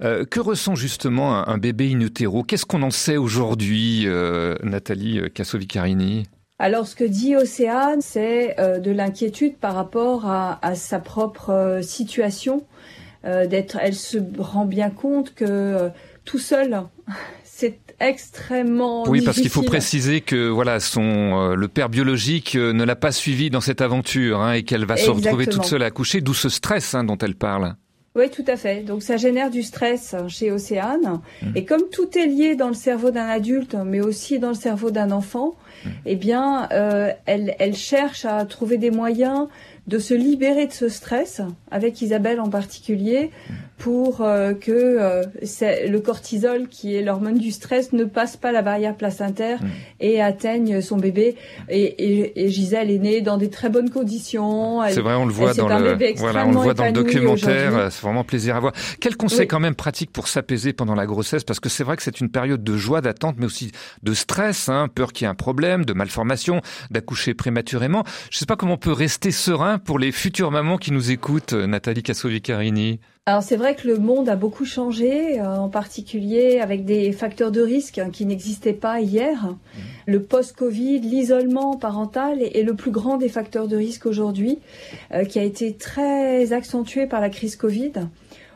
Euh, 0.00 0.24
que 0.24 0.38
ressent 0.38 0.76
justement 0.76 1.48
un, 1.48 1.58
bébé 1.58 1.92
in 1.92 1.98
utero? 1.98 2.44
Qu'est-ce 2.44 2.66
qu'on 2.66 2.82
en 2.82 2.92
sait 2.92 3.16
aujourd'hui, 3.16 4.04
euh, 4.06 4.54
Nathalie 4.62 5.20
Kassovicarini 5.34 6.28
Alors, 6.60 6.86
ce 6.86 6.94
que 6.94 7.02
dit 7.04 7.34
Océane, 7.34 8.00
c'est 8.00 8.60
euh, 8.60 8.78
de 8.78 8.92
l'inquiétude 8.92 9.56
par 9.56 9.74
rapport 9.74 10.26
à, 10.26 10.64
à 10.64 10.76
sa 10.76 11.00
propre 11.00 11.50
euh, 11.50 11.82
situation. 11.82 12.64
Euh, 13.24 13.46
elle 13.80 13.94
se 13.94 14.18
rend 14.38 14.64
bien 14.64 14.90
compte 14.90 15.34
que 15.34 15.44
euh, 15.44 15.88
tout 16.24 16.38
seul, 16.38 16.82
c'est 17.39 17.39
extrêmement 18.00 19.08
Oui, 19.08 19.22
parce 19.22 19.40
qu'il 19.40 19.50
faut 19.50 19.62
préciser 19.62 20.20
que 20.20 20.48
voilà, 20.48 20.80
son 20.80 21.02
euh, 21.02 21.54
le 21.54 21.68
père 21.68 21.88
biologique 21.88 22.56
euh, 22.56 22.72
ne 22.72 22.84
l'a 22.84 22.96
pas 22.96 23.12
suivi 23.12 23.50
dans 23.50 23.60
cette 23.60 23.80
aventure 23.80 24.40
hein, 24.40 24.52
et 24.54 24.62
qu'elle 24.62 24.84
va 24.84 24.96
se 24.96 25.10
retrouver 25.10 25.46
toute 25.46 25.64
seule 25.64 25.82
à 25.82 25.86
accoucher, 25.86 26.20
d'où 26.20 26.34
ce 26.34 26.48
stress 26.48 26.94
hein, 26.94 27.04
dont 27.04 27.18
elle 27.18 27.34
parle. 27.34 27.74
Oui, 28.16 28.28
tout 28.28 28.44
à 28.48 28.56
fait. 28.56 28.80
Donc 28.82 29.04
ça 29.04 29.16
génère 29.16 29.50
du 29.50 29.62
stress 29.62 30.16
chez 30.26 30.50
Océane. 30.50 31.20
Mhm. 31.42 31.52
Et 31.54 31.64
comme 31.64 31.82
tout 31.92 32.08
est 32.18 32.26
lié 32.26 32.56
dans 32.56 32.66
le 32.66 32.74
cerveau 32.74 33.12
d'un 33.12 33.26
adulte, 33.28 33.76
mais 33.86 34.00
aussi 34.00 34.40
dans 34.40 34.48
le 34.48 34.54
cerveau 34.54 34.90
d'un 34.90 35.12
enfant, 35.12 35.54
Mhm. 35.84 35.92
eh 36.06 36.16
bien, 36.16 36.68
euh, 36.72 37.10
elle, 37.26 37.54
elle 37.58 37.76
cherche 37.76 38.24
à 38.24 38.44
trouver 38.46 38.78
des 38.78 38.90
moyens 38.90 39.46
de 39.90 39.98
se 39.98 40.14
libérer 40.14 40.66
de 40.66 40.72
ce 40.72 40.88
stress, 40.88 41.42
avec 41.70 42.00
Isabelle 42.00 42.38
en 42.40 42.48
particulier, 42.48 43.30
pour 43.76 44.20
euh, 44.20 44.52
que 44.54 44.70
euh, 44.70 45.22
le 45.88 45.98
cortisol, 45.98 46.68
qui 46.68 46.94
est 46.94 47.02
l'hormone 47.02 47.38
du 47.38 47.50
stress, 47.50 47.92
ne 47.92 48.04
passe 48.04 48.36
pas 48.36 48.52
la 48.52 48.62
barrière 48.62 48.94
placentaire 48.96 49.58
Mm. 49.62 49.66
et 50.00 50.22
atteigne 50.22 50.80
son 50.80 50.96
bébé. 50.96 51.34
Et, 51.68 51.82
et- 51.82 52.44
et 52.44 52.48
Gisèle 52.50 52.90
est 52.90 52.98
née 52.98 53.20
dans 53.20 53.36
des 53.36 53.50
très 53.50 53.68
bonnes 53.68 53.90
conditions. 53.90 54.80
C'est 54.90 55.00
vrai, 55.00 55.14
on 55.14 55.26
le 55.26 55.32
voit 55.32 55.54
dans 55.54 55.66
le, 55.68 55.96
voilà, 56.16 56.46
on 56.46 56.52
le 56.52 56.58
voit 56.58 56.74
dans 56.74 56.84
le 56.84 56.92
documentaire. 56.92 57.88
C'est 57.90 58.02
vraiment 58.02 58.22
plaisir 58.22 58.54
à 58.56 58.60
voir. 58.60 58.72
Quel 59.00 59.16
conseil 59.16 59.40
Oui. 59.40 59.48
quand 59.48 59.60
même 59.60 59.74
pratique 59.74 60.12
pour 60.12 60.28
s'apaiser 60.28 60.72
pendant 60.72 60.94
la 60.94 61.06
grossesse? 61.06 61.42
Parce 61.42 61.58
que 61.58 61.68
c'est 61.68 61.82
vrai 61.82 61.96
que 61.96 62.02
c'est 62.04 62.20
une 62.20 62.28
période 62.30 62.62
de 62.62 62.76
joie, 62.76 63.00
d'attente, 63.00 63.36
mais 63.38 63.46
aussi 63.46 63.72
de 64.04 64.14
stress, 64.14 64.68
hein, 64.68 64.86
peur 64.94 65.12
qu'il 65.12 65.24
y 65.24 65.26
ait 65.26 65.30
un 65.30 65.34
problème, 65.34 65.84
de 65.84 65.94
malformation, 65.94 66.60
d'accoucher 66.92 67.34
prématurément. 67.34 68.04
Je 68.30 68.38
sais 68.38 68.46
pas 68.46 68.54
comment 68.56 68.74
on 68.74 68.78
peut 68.78 68.92
rester 68.92 69.32
serein 69.32 69.79
pour 69.84 69.98
les 69.98 70.12
futures 70.12 70.50
mamans 70.50 70.78
qui 70.78 70.92
nous 70.92 71.10
écoutent, 71.10 71.52
Nathalie 71.52 72.02
Cassovicarini. 72.02 73.00
Alors 73.26 73.42
c'est 73.42 73.56
vrai 73.56 73.76
que 73.76 73.86
le 73.86 73.98
monde 73.98 74.28
a 74.28 74.34
beaucoup 74.34 74.64
changé, 74.64 75.40
euh, 75.40 75.56
en 75.56 75.68
particulier 75.68 76.58
avec 76.58 76.84
des 76.84 77.12
facteurs 77.12 77.52
de 77.52 77.60
risque 77.60 77.98
hein, 77.98 78.10
qui 78.10 78.26
n'existaient 78.26 78.72
pas 78.72 79.00
hier. 79.00 79.54
Le 80.06 80.22
post-Covid, 80.22 81.00
l'isolement 81.00 81.76
parental 81.76 82.42
est, 82.42 82.56
est 82.58 82.62
le 82.62 82.74
plus 82.74 82.90
grand 82.90 83.18
des 83.18 83.28
facteurs 83.28 83.68
de 83.68 83.76
risque 83.76 84.06
aujourd'hui, 84.06 84.58
euh, 85.12 85.24
qui 85.24 85.38
a 85.38 85.44
été 85.44 85.74
très 85.74 86.52
accentué 86.52 87.06
par 87.06 87.20
la 87.20 87.28
crise 87.28 87.56
Covid 87.56 87.92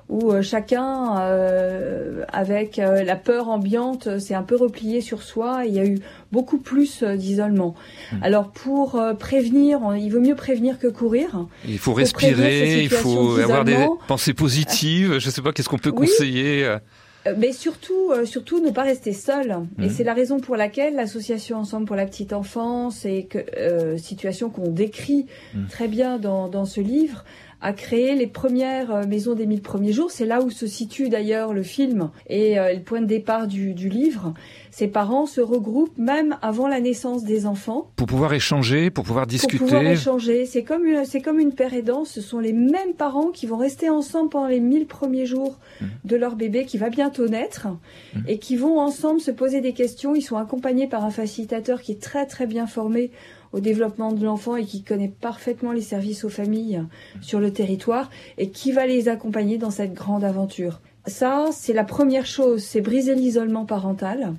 où 0.09 0.31
euh, 0.33 0.43
chacun, 0.43 1.19
euh, 1.21 2.25
avec 2.33 2.79
euh, 2.79 3.03
la 3.05 3.17
peur 3.17 3.49
ambiante, 3.49 4.19
s'est 4.19 4.35
un 4.35 4.43
peu 4.43 4.57
replié 4.57 5.01
sur 5.01 5.23
soi. 5.23 5.65
et 5.65 5.69
Il 5.69 5.75
y 5.75 5.81
a 5.81 5.87
eu 5.87 5.99
beaucoup 6.33 6.59
plus 6.59 7.03
d'isolement. 7.03 7.75
Alors 8.23 8.51
pour 8.51 9.01
prévenir, 9.19 9.81
il 9.97 10.11
vaut 10.11 10.21
mieux 10.21 10.35
prévenir 10.35 10.79
que 10.79 10.87
courir. 10.89 11.47
Il 11.67 11.79
faut 11.79 11.93
respirer, 11.95 12.83
il 12.83 12.91
faut 12.91 13.37
avoir 13.39 13.65
des 13.65 13.87
pensées 14.07 14.35
positives. 14.35 15.19
Je 15.19 15.31
sais 15.31 15.43
pas, 15.43 15.53
qu'est-ce 15.53 15.69
qu'on 15.69 15.79
peut 15.79 15.91
Oui. 15.95 16.07
conseiller 16.09 16.77
Mais 17.39 17.53
surtout, 17.53 18.13
surtout 18.27 18.61
ne 18.61 18.71
pas 18.71 18.83
rester 18.83 19.15
seul. 19.15 19.57
Et 19.81 19.85
Mhm. 19.85 19.89
c'est 19.91 20.05
la 20.05 20.13
raison 20.13 20.41
pour 20.41 20.57
laquelle 20.57 20.95
l'association 20.97 21.57
Ensemble 21.59 21.87
pour 21.87 21.97
la 21.97 22.05
petite 22.05 22.33
enfance 22.35 23.07
et 23.07 23.25
que 23.25 23.39
euh, 23.57 23.97
situation 23.97 24.51
qu'on 24.51 24.69
décrit 24.69 25.27
Mhm. 25.55 25.69
très 25.69 25.89
bien 25.89 26.19
dans, 26.19 26.49
dans 26.49 26.67
ce 26.67 26.81
livre 26.83 27.25
a 27.65 27.73
créé 27.73 28.15
les 28.15 28.27
premières 28.27 28.95
euh, 28.95 29.07
maisons 29.07 29.35
des 29.35 29.47
mille 29.47 29.63
premiers 29.63 29.93
jours. 29.93 30.11
C'est 30.11 30.27
là 30.27 30.43
où 30.43 30.51
se 30.51 30.67
situe 30.67 31.09
d'ailleurs 31.09 31.53
le 31.53 31.63
film 31.63 32.11
et 32.29 32.59
euh, 32.59 32.75
le 32.75 32.81
point 32.81 33.01
de 33.01 33.07
départ 33.07 33.47
du, 33.47 33.73
du 33.75 33.89
livre. 33.89 34.35
Ces 34.71 34.89
parents 34.89 35.27
se 35.27 35.41
regroupent 35.41 35.97
même 35.97 36.37
avant 36.43 36.69
la 36.69 36.81
naissance 36.81 37.25
des 37.25 37.47
enfants 37.47 37.89
Pour 37.97 38.07
pouvoir 38.07 38.35
échanger, 38.35 38.91
pour 38.91 39.05
pouvoir 39.05 39.27
discuter. 39.27 39.59
pour 39.59 39.67
pouvoir 39.69 39.87
échanger. 39.87 40.47
C'est 40.47 40.63
comme 40.65 40.85
une, 40.85 41.05
c'est 41.05 41.21
comme 41.21 41.39
une 41.41 41.53
père 41.55 41.75
aidant. 41.75 42.05
Ce 42.05 42.21
sont 42.21 42.39
les 42.39 42.53
mêmes 42.53 42.95
parents 42.97 43.29
qui 43.31 43.47
vont 43.47 43.57
rester 43.57 43.89
ensemble 43.89 44.29
pendant 44.31 44.49
les 44.49 44.61
1000 44.61 44.87
premiers 44.87 45.27
jours 45.27 45.59
Mhm. 45.81 45.89
de 46.05 46.17
leur 46.17 46.37
bébé 46.37 46.67
qui 46.67 46.79
va 46.79 46.89
bientôt 46.91 47.27
naître 47.29 47.67
et 48.29 48.39
qui 48.39 48.57
vont 48.57 48.79
ensemble 48.79 49.21
se 49.21 49.31
poser 49.31 49.61
des 49.61 49.73
questions. 49.73 50.15
Ils 50.15 50.23
sont 50.23 50.37
accompagnés 50.37 50.87
par 50.87 51.05
un 51.05 51.11
facilitateur 51.11 51.81
qui 51.81 51.93
est 51.93 52.01
très 52.03 52.27
très 52.27 52.47
bien 52.47 52.67
formé 52.67 53.11
au 53.55 53.61
développement 53.61 54.11
de 54.11 54.25
l'enfant 54.25 54.57
et 54.57 54.65
qui 54.65 54.83
connaît 54.83 55.13
parfaitement 55.21 55.71
les 55.71 55.81
services 55.81 56.25
aux 56.25 56.29
familles 56.29 56.83
sur 57.23 57.39
le 57.39 57.53
territoire 57.53 58.11
et 58.37 58.51
qui 58.51 58.73
va 58.73 58.85
les 58.85 59.09
accompagner 59.09 59.59
dans 59.59 59.71
cette 59.71 59.95
grande 59.95 60.25
aventure. 60.25 60.81
Ça, 61.07 61.47
c'est 61.53 61.73
la 61.73 61.85
première 61.85 62.27
chose, 62.27 62.65
c'est 62.65 62.81
briser 62.81 63.15
l'isolement 63.15 63.65
parental. 63.65 64.35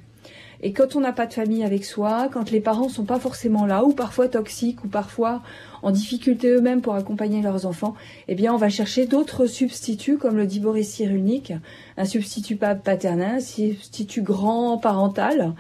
Et 0.62 0.74
quand 0.74 0.96
on 0.96 1.00
n'a 1.00 1.14
pas 1.14 1.28
de 1.28 1.34
famille 1.34 1.64
avec 1.64 1.86
soi, 1.86 2.30
quand 2.32 2.52
les 2.52 2.60
parents 2.60 2.90
sont 2.90 3.06
pas 3.06 3.20
forcément 3.20 3.66
là, 3.66 3.86
ou 3.86 3.94
parfois 3.94 4.28
toxiques, 4.28 4.84
ou 4.84 4.88
parfois 4.88 5.42
en 5.82 5.92
difficulté 5.92 6.50
eux-mêmes 6.50 6.82
pour 6.82 6.96
accompagner 6.96 7.42
leurs 7.42 7.66
enfants, 7.66 7.94
eh 8.28 8.36
bien, 8.36 8.54
on 8.54 8.58
va 8.58 8.70
chercher 8.70 9.06
d'autres 9.06 9.46
substituts, 9.46 10.18
comme 10.18 10.38
le 10.38 10.48
dit 10.48 10.60
Boris 10.60 10.90
Cyrulnik, 10.90 11.54
un 11.98 12.06
substitut 12.06 12.56
paternel, 12.56 13.36
un 13.36 13.40
substitut 13.40 14.24
grand 14.24 14.78
parental, 14.78 15.54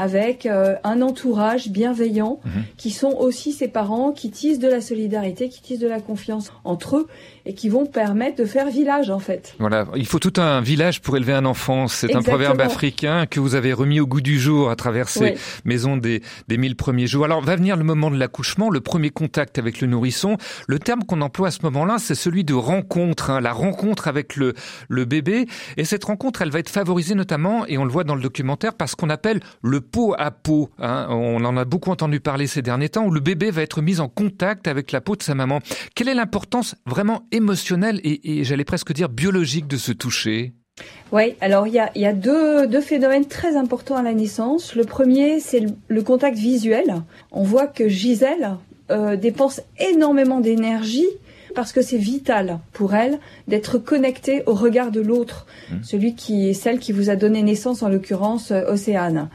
avec 0.00 0.46
euh, 0.46 0.76
un 0.82 1.02
entourage 1.02 1.68
bienveillant, 1.68 2.40
Mhm. 2.44 2.62
qui 2.78 2.90
sont 2.90 3.14
aussi 3.18 3.52
ces 3.52 3.68
parents 3.68 4.12
qui 4.12 4.30
tissent 4.30 4.58
de 4.58 4.66
la 4.68 4.80
solidarité, 4.80 5.50
qui 5.50 5.60
tissent 5.60 5.78
de 5.78 5.86
la 5.88 6.00
confiance 6.00 6.50
entre 6.64 6.96
eux, 6.96 7.06
et 7.46 7.54
qui 7.54 7.68
vont 7.68 7.86
permettre 7.86 8.36
de 8.36 8.44
faire 8.44 8.68
village, 8.70 9.10
en 9.10 9.18
fait. 9.18 9.54
Voilà, 9.58 9.86
il 9.96 10.06
faut 10.06 10.18
tout 10.18 10.32
un 10.40 10.60
village 10.60 11.00
pour 11.00 11.16
élever 11.16 11.32
un 11.32 11.44
enfant. 11.44 11.88
C'est 11.88 12.14
un 12.14 12.22
proverbe 12.22 12.60
africain 12.60 13.26
que 13.26 13.40
vous 13.40 13.54
avez 13.54 13.72
remis 13.72 14.00
au 14.00 14.06
goût 14.06 14.20
du 14.20 14.38
jour 14.38 14.70
à 14.70 14.76
travers 14.76 15.08
ces 15.08 15.34
maisons 15.64 15.96
des, 15.96 16.22
des 16.48 16.56
mille 16.58 16.76
premiers 16.76 17.06
jours. 17.06 17.24
Alors 17.24 17.40
va 17.42 17.56
venir 17.56 17.76
le 17.76 17.84
moment 17.84 18.10
de 18.10 18.16
l'accouchement, 18.18 18.70
le 18.70 18.80
premier 18.80 19.10
contact 19.10 19.58
avec 19.58 19.80
le 19.80 19.86
nourrisson. 19.86 20.36
Le 20.68 20.78
terme 20.78 21.04
qu'on 21.04 21.20
emploie 21.20 21.48
à 21.48 21.50
ce 21.50 21.60
moment-là, 21.62 21.96
c'est 21.98 22.14
celui 22.14 22.44
de 22.44 22.54
rencontre, 22.54 23.30
hein, 23.30 23.40
la 23.40 23.52
rencontre 23.52 24.08
avec 24.08 24.36
le, 24.36 24.54
le 24.88 25.04
bébé. 25.04 25.46
Et 25.76 25.84
cette 25.84 26.04
rencontre, 26.04 26.42
elle 26.42 26.50
va 26.50 26.58
être 26.58 26.70
favorisée 26.70 27.14
notamment, 27.14 27.66
et 27.66 27.78
on 27.78 27.84
le 27.84 27.90
voit 27.90 28.04
dans 28.04 28.14
le 28.14 28.22
documentaire, 28.22 28.74
par 28.74 28.88
ce 28.88 28.96
qu'on 28.96 29.10
appelle 29.10 29.40
le 29.62 29.80
pot 29.80 30.14
à 30.18 30.30
pot. 30.30 30.70
hein. 30.78 31.06
On 31.10 31.44
en 31.44 31.56
a 31.56 31.64
beaucoup 31.64 31.90
entendu 31.90 32.20
parler 32.20 32.46
ces 32.46 32.62
derniers 32.62 32.88
temps, 32.88 33.04
où 33.06 33.10
le 33.10 33.20
bébé 33.20 33.50
va 33.50 33.62
être 33.62 33.80
mis 33.82 34.00
en 34.00 34.08
contact 34.08 34.68
avec 34.68 34.92
la 34.92 35.00
peau 35.00 35.16
de 35.16 35.22
sa 35.22 35.34
maman. 35.34 35.60
Quelle 35.94 36.08
est 36.08 36.14
l'importance 36.14 36.74
vraiment 36.86 37.22
émotionnelle 37.32 38.00
et, 38.04 38.38
et 38.40 38.44
j'allais 38.44 38.64
presque 38.64 38.92
dire 38.92 39.08
biologique 39.08 39.66
de 39.66 39.76
se 39.76 39.92
toucher 39.92 40.52
Oui, 41.12 41.34
alors 41.40 41.66
il 41.66 41.74
y 41.74 41.78
a, 41.78 41.90
il 41.94 42.02
y 42.02 42.06
a 42.06 42.12
deux, 42.12 42.66
deux 42.66 42.80
phénomènes 42.80 43.26
très 43.26 43.56
importants 43.56 43.96
à 43.96 44.02
la 44.02 44.14
naissance. 44.14 44.74
Le 44.74 44.84
premier, 44.84 45.40
c'est 45.40 45.60
le, 45.60 45.70
le 45.88 46.02
contact 46.02 46.36
visuel. 46.38 47.02
On 47.32 47.42
voit 47.42 47.66
que 47.66 47.88
Gisèle 47.88 48.56
euh, 48.90 49.16
dépense 49.16 49.60
énormément 49.78 50.40
d'énergie 50.40 51.06
parce 51.54 51.72
que 51.72 51.82
c'est 51.82 51.98
vital 51.98 52.60
pour 52.72 52.94
elle 52.94 53.18
d'être 53.48 53.78
connectée 53.78 54.42
au 54.46 54.54
regard 54.54 54.90
de 54.90 55.00
l'autre, 55.00 55.46
celui 55.82 56.14
qui 56.14 56.48
est 56.48 56.54
celle 56.54 56.78
qui 56.78 56.92
vous 56.92 57.10
a 57.10 57.16
donné 57.16 57.42
naissance, 57.42 57.82
en 57.82 57.88
l'occurrence 57.88 58.52
euh, 58.52 58.62
Océane. 58.72 59.28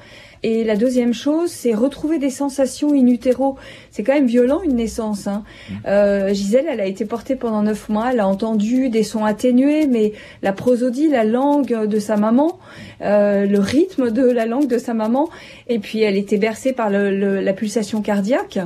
Et 0.48 0.64
la 0.64 0.75
deuxième 0.75 1.14
chose, 1.14 1.50
c'est 1.50 1.74
retrouver 1.74 2.20
des 2.20 2.30
sensations 2.30 2.92
in 2.94 3.08
utero. 3.08 3.56
C'est 3.90 4.04
quand 4.04 4.14
même 4.14 4.28
violent 4.28 4.62
une 4.64 4.75
naissance. 4.75 5.25
Hein. 5.25 5.44
Euh, 5.88 6.34
Gisèle, 6.36 6.68
elle 6.70 6.82
a 6.82 6.86
été 6.86 7.04
portée 7.06 7.36
pendant 7.36 7.64
neuf 7.64 7.90
mois. 7.90 8.10
Elle 8.12 8.20
a 8.20 8.28
entendu 8.28 8.90
des 8.90 9.02
sons 9.04 9.25
atténués, 9.25 9.88
mais 9.88 10.14
la 10.44 10.54
prosodie, 10.54 11.08
la 11.10 11.24
langue 11.24 11.88
de 11.88 12.00
sa 12.00 12.16
maman, 12.16 12.60
euh, 13.02 13.48
le 13.48 13.60
rythme 13.60 14.12
de 14.12 14.24
la 14.30 14.46
langue 14.46 14.68
de 14.68 14.78
sa 14.78 14.94
maman, 14.94 15.30
et 15.68 15.80
puis 15.80 16.02
elle 16.02 16.16
était 16.18 16.38
bercée 16.38 16.74
par 16.74 16.90
le, 16.92 17.10
le- 17.10 17.42
la 17.42 17.54
pulsation 17.54 18.02
cardiaque 18.04 18.60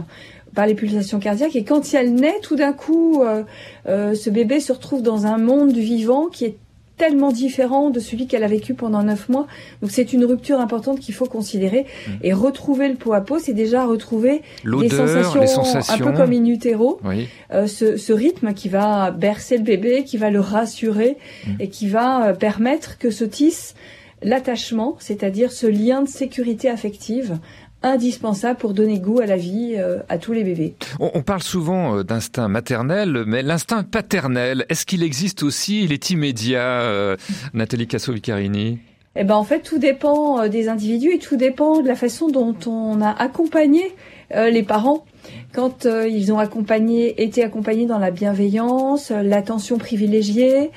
par 0.56 0.66
les 0.66 0.74
pulsations 0.74 1.20
cardiaques 1.20 1.56
et 1.56 1.64
quand 1.64 1.94
elle 1.94 2.16
naît 2.16 2.40
tout 2.42 2.56
d'un 2.56 2.74
coup 2.74 3.22
euh, 3.22 3.44
euh, 3.88 4.16
ce 4.16 4.32
bébé 4.32 4.60
se 4.60 4.74
retrouve 4.74 5.04
dans 5.04 5.28
un 5.28 5.38
monde 5.38 5.72
du 5.72 5.82
vivant 5.82 6.26
qui 6.26 6.44
est 6.46 6.58
tellement 7.00 7.32
différent 7.32 7.90
de 7.90 8.00
celui 8.00 8.28
qu'elle 8.28 8.44
a 8.44 8.48
vécu 8.48 8.76
pendant 8.76 9.02
neuf 9.02 9.28
mois. 9.30 9.48
Donc 9.82 9.90
c'est 9.90 10.14
une 10.14 10.24
rupture 10.26 10.60
importante 10.60 11.00
qu'il 11.00 11.16
faut 11.16 11.26
considérer. 11.26 11.88
Et 12.22 12.32
retrouver 12.34 12.88
le 12.90 12.96
pot 12.96 13.14
à 13.14 13.22
pot, 13.22 13.40
c'est 13.40 13.54
déjà 13.54 13.86
retrouver 13.88 14.42
des 14.64 14.70
L'odeur, 14.70 15.08
sensations, 15.08 15.42
les 15.42 15.48
sensations. 15.48 15.94
un 16.08 16.12
peu 16.12 16.16
comme 16.16 16.32
in 16.34 16.46
utero. 16.46 17.00
Oui. 17.04 17.28
Euh, 17.52 17.66
ce, 17.66 17.98
ce 17.98 18.14
rythme 18.14 18.54
qui 18.54 18.70
va 18.70 19.10
bercer 19.10 19.58
le 19.58 19.64
bébé, 19.64 20.04
qui 20.04 20.18
va 20.18 20.30
le 20.30 20.40
rassurer 20.40 21.18
Mm. 21.48 21.52
et 21.62 21.70
qui 21.70 21.88
va 21.88 22.28
euh, 22.28 22.34
permettre 22.34 22.98
que 22.98 23.10
se 23.10 23.24
tisse 23.24 23.74
l'attachement, 24.22 24.98
c'est-à-dire 25.00 25.52
ce 25.52 25.66
lien 25.68 26.02
de 26.02 26.08
sécurité 26.10 26.70
affective 26.70 27.38
indispensable 27.84 28.60
pour 28.60 28.74
donner 28.74 29.00
goût 29.00 29.20
à 29.20 29.26
la 29.26 29.38
vie 29.38 29.76
euh, 29.78 30.00
à 30.10 30.18
tous 30.18 30.34
les 30.34 30.44
bébés. 30.44 30.76
On, 31.00 31.12
on 31.14 31.22
parle 31.22 31.44
souvent 31.44 31.98
euh, 31.98 32.04
d'instinct 32.04 32.48
maternel, 32.48 33.24
mais 33.26 33.42
l'instinct 33.42 33.84
paternel, 33.84 34.66
est-ce 34.70 34.86
qu'il 34.86 35.04
existe 35.04 35.44
aussi? 35.44 35.84
Il 35.84 35.94
est 35.94 36.10
immédiat, 36.10 36.82
euh, 36.82 37.16
Nathalie 37.54 37.88
Casso-Vicarini? 37.88 38.80
Eh 39.16 39.24
ben 39.24 39.36
en 39.36 39.44
fait 39.44 39.62
tout 39.62 39.80
dépend 39.80 40.48
des 40.48 40.70
individus 40.70 41.14
et 41.16 41.20
tout 41.20 41.36
dépend 41.36 41.82
de 41.82 41.88
la 41.88 41.96
façon 41.96 42.30
dont 42.30 42.56
on 42.68 43.02
a 43.02 43.10
accompagné 43.10 43.82
euh, 44.34 44.50
les 44.50 44.64
parents 44.64 45.06
quand 45.54 45.86
euh, 45.86 46.08
ils 46.08 46.32
ont 46.32 46.40
accompagné, 46.40 47.24
été 47.24 47.44
accompagnés 47.44 47.86
dans 47.86 47.98
la 47.98 48.12
bienveillance, 48.12 49.12
euh, 49.12 49.24
l'attention 49.24 49.78
privilégiée. 49.78 50.72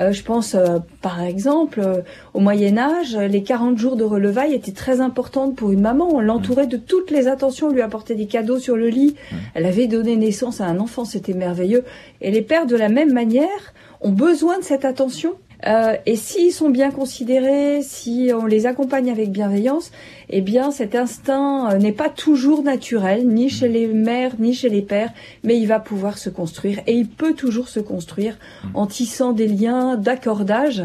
Euh, 0.00 0.12
je 0.12 0.22
pense 0.22 0.56
par 1.00 1.22
exemple 1.22 2.04
au 2.34 2.40
Moyen 2.40 2.76
Âge, 2.76 3.16
les 3.16 3.42
40 3.42 3.78
jours 3.78 3.96
de 3.96 4.04
relevailles 4.04 4.52
étaient 4.52 4.72
très 4.72 5.00
importantes 5.00 5.56
pour 5.56 5.72
une 5.72 5.80
maman. 5.80 6.08
On 6.12 6.20
l'entourait 6.20 6.66
de 6.66 6.76
toutes 6.76 7.10
les 7.10 7.28
attentions, 7.28 7.68
on 7.68 7.72
lui 7.72 7.80
apportait 7.80 8.14
des 8.14 8.26
cadeaux 8.26 8.58
sur 8.58 8.76
le 8.76 8.88
lit. 8.88 9.16
Elle 9.54 9.64
avait 9.64 9.86
donné 9.86 10.16
naissance 10.16 10.60
à 10.60 10.66
un 10.66 10.80
enfant, 10.80 11.04
c'était 11.04 11.32
merveilleux. 11.32 11.84
Et 12.20 12.30
les 12.30 12.42
pères 12.42 12.66
de 12.66 12.76
la 12.76 12.88
même 12.88 13.12
manière 13.12 13.74
ont 14.02 14.12
besoin 14.12 14.58
de 14.58 14.64
cette 14.64 14.84
attention. 14.84 15.32
Euh, 15.66 15.96
et 16.04 16.16
s'ils 16.16 16.52
sont 16.52 16.68
bien 16.68 16.90
considérés, 16.90 17.80
si 17.82 18.30
on 18.34 18.44
les 18.44 18.66
accompagne 18.66 19.10
avec 19.10 19.30
bienveillance, 19.30 19.90
eh 20.28 20.40
bien 20.40 20.70
cet 20.70 20.94
instinct 20.94 21.70
euh, 21.70 21.78
n'est 21.78 21.92
pas 21.92 22.10
toujours 22.10 22.62
naturel, 22.62 23.26
ni 23.26 23.48
chez 23.48 23.68
les 23.68 23.86
mères, 23.86 24.34
ni 24.38 24.52
chez 24.52 24.68
les 24.68 24.82
pères, 24.82 25.12
mais 25.44 25.58
il 25.58 25.66
va 25.66 25.80
pouvoir 25.80 26.18
se 26.18 26.28
construire 26.28 26.80
et 26.86 26.92
il 26.92 27.08
peut 27.08 27.34
toujours 27.34 27.68
se 27.68 27.80
construire 27.80 28.38
en 28.74 28.86
tissant 28.86 29.32
des 29.32 29.48
liens 29.48 29.96
d'accordage 29.96 30.84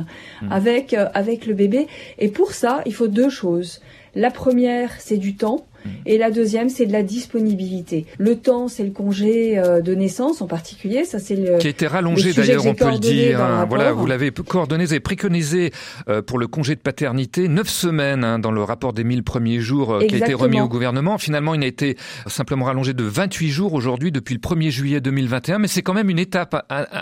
avec 0.49 0.93
euh, 0.93 1.07
avec 1.13 1.45
le 1.45 1.53
bébé. 1.53 1.87
Et 2.17 2.29
pour 2.29 2.53
ça, 2.53 2.81
il 2.85 2.93
faut 2.93 3.07
deux 3.07 3.29
choses. 3.29 3.81
La 4.15 4.31
première, 4.31 4.91
c'est 4.99 5.17
du 5.17 5.35
temps. 5.35 5.65
Et 6.05 6.17
la 6.17 6.31
deuxième, 6.31 6.69
c'est 6.69 6.85
de 6.85 6.91
la 6.91 7.03
disponibilité. 7.03 8.05
Le 8.17 8.35
temps, 8.35 8.67
c'est 8.67 8.83
le 8.83 8.91
congé 8.91 9.57
euh, 9.57 9.81
de 9.81 9.95
naissance 9.95 10.41
en 10.41 10.47
particulier. 10.47 11.05
Ça, 11.05 11.19
c'est 11.19 11.35
le 11.35 11.57
qui 11.57 11.67
a 11.67 11.69
été 11.69 11.87
rallongé 11.87 12.33
d'ailleurs, 12.33 12.65
on 12.65 12.73
peut 12.73 12.91
le 12.91 12.99
dire. 12.99 13.41
Hein. 13.41 13.65
Voilà, 13.67 13.91
vous 13.91 14.05
l'avez 14.05 14.31
coordonné 14.31 14.85
et 14.91 14.99
préconisé 14.99 15.71
euh, 16.09 16.21
pour 16.21 16.39
le 16.39 16.47
congé 16.47 16.75
de 16.75 16.81
paternité 16.81 17.47
neuf 17.47 17.69
semaines 17.69 18.23
hein, 18.23 18.39
dans 18.39 18.51
le 18.51 18.63
rapport 18.63 18.93
des 18.93 19.03
1000 19.03 19.23
premiers 19.23 19.59
jours 19.59 19.93
euh, 19.93 20.05
qui 20.05 20.15
a 20.15 20.17
été 20.19 20.33
remis 20.33 20.61
au 20.61 20.67
gouvernement. 20.67 21.17
Finalement, 21.17 21.53
il 21.53 21.63
a 21.63 21.67
été 21.67 21.97
simplement 22.27 22.65
rallongé 22.65 22.93
de 22.93 23.03
28 23.03 23.49
jours 23.49 23.73
aujourd'hui 23.73 24.11
depuis 24.11 24.35
le 24.35 24.39
1er 24.39 24.69
juillet 24.69 25.01
2021, 25.01 25.59
mais 25.59 25.67
c'est 25.67 25.81
quand 25.81 25.93
même 25.93 26.09
une 26.09 26.19
étape 26.19 26.55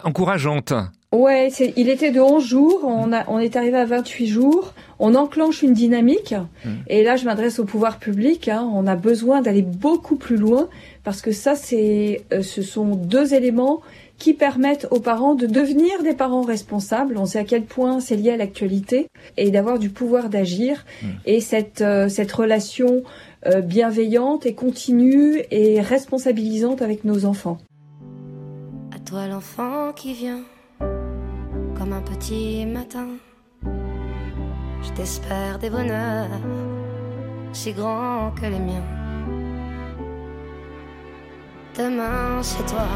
encourageante. 0.04 0.74
Ouais, 1.12 1.50
il 1.76 1.90
était 1.90 2.12
de 2.12 2.20
11 2.20 2.46
jours, 2.46 2.82
on, 2.84 3.12
a, 3.12 3.24
on 3.30 3.40
est 3.40 3.56
arrivé 3.56 3.78
à 3.78 3.86
28 3.86 4.28
jours, 4.28 4.76
on 5.00 5.16
enclenche 5.16 5.64
une 5.64 5.74
dynamique, 5.74 6.34
mmh. 6.34 6.70
et 6.88 7.04
là 7.04 7.16
je 7.16 7.26
m'adresse 7.26 7.60
au 7.60 7.66
pouvoir 7.66 8.00
public, 8.00 8.48
hein, 8.48 8.70
on 8.74 8.86
a 8.88 8.96
besoin 8.96 9.42
d'aller 9.42 9.62
beaucoup 9.62 10.16
plus 10.16 10.38
loin, 10.38 10.70
parce 11.04 11.22
que 11.22 11.32
ça, 11.32 11.56
c'est, 11.56 12.22
euh, 12.34 12.44
ce 12.44 12.62
sont 12.62 12.96
deux 12.96 13.34
éléments 13.34 13.82
qui 14.18 14.34
permettent 14.34 14.88
aux 14.92 15.00
parents 15.00 15.34
de 15.34 15.48
devenir 15.48 16.04
des 16.04 16.14
parents 16.14 16.42
responsables. 16.42 17.18
On 17.18 17.26
sait 17.26 17.40
à 17.40 17.46
quel 17.46 17.64
point 17.64 18.00
c'est 18.02 18.18
lié 18.18 18.32
à 18.32 18.38
l'actualité 18.38 19.08
et 19.38 19.50
d'avoir 19.50 19.80
du 19.80 19.90
pouvoir 19.90 20.30
d'agir. 20.30 20.86
Mmh. 21.02 21.08
Et 21.26 21.40
cette, 21.40 21.82
euh, 21.82 22.10
cette 22.10 22.32
relation 22.32 23.04
euh, 23.48 23.62
bienveillante 23.62 24.46
et 24.46 24.54
continue 24.54 25.42
et 25.52 25.80
responsabilisante 25.80 26.82
avec 26.82 27.06
nos 27.06 27.26
enfants. 27.26 27.58
À 28.94 29.00
toi 29.00 29.28
l'enfant 29.28 29.94
qui 29.94 30.14
vient 30.14 30.44
comme 30.80 31.94
un 31.94 32.02
petit 32.02 32.66
matin. 32.66 33.08
Je 34.84 34.92
t'espère 34.92 35.60
des 35.60 35.70
bonheurs 35.70 36.28
si 37.54 37.74
grands 37.74 38.32
que 38.32 38.46
les 38.46 38.60
miens. 38.60 38.84
Demain, 41.78 42.42
c'est 42.42 42.66
toi. 42.66 42.88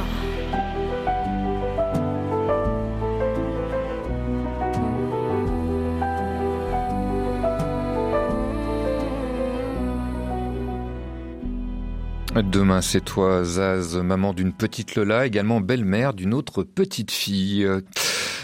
Demain, 12.42 12.82
c'est 12.82 13.02
toi, 13.02 13.44
Zaz, 13.44 13.96
maman 13.98 14.34
d'une 14.34 14.54
petite 14.54 14.96
Lola, 14.96 15.26
également 15.26 15.62
belle-mère 15.62 16.14
d'une 16.14 16.34
autre 16.34 16.64
petite 16.64 17.12
fille. 17.12 17.68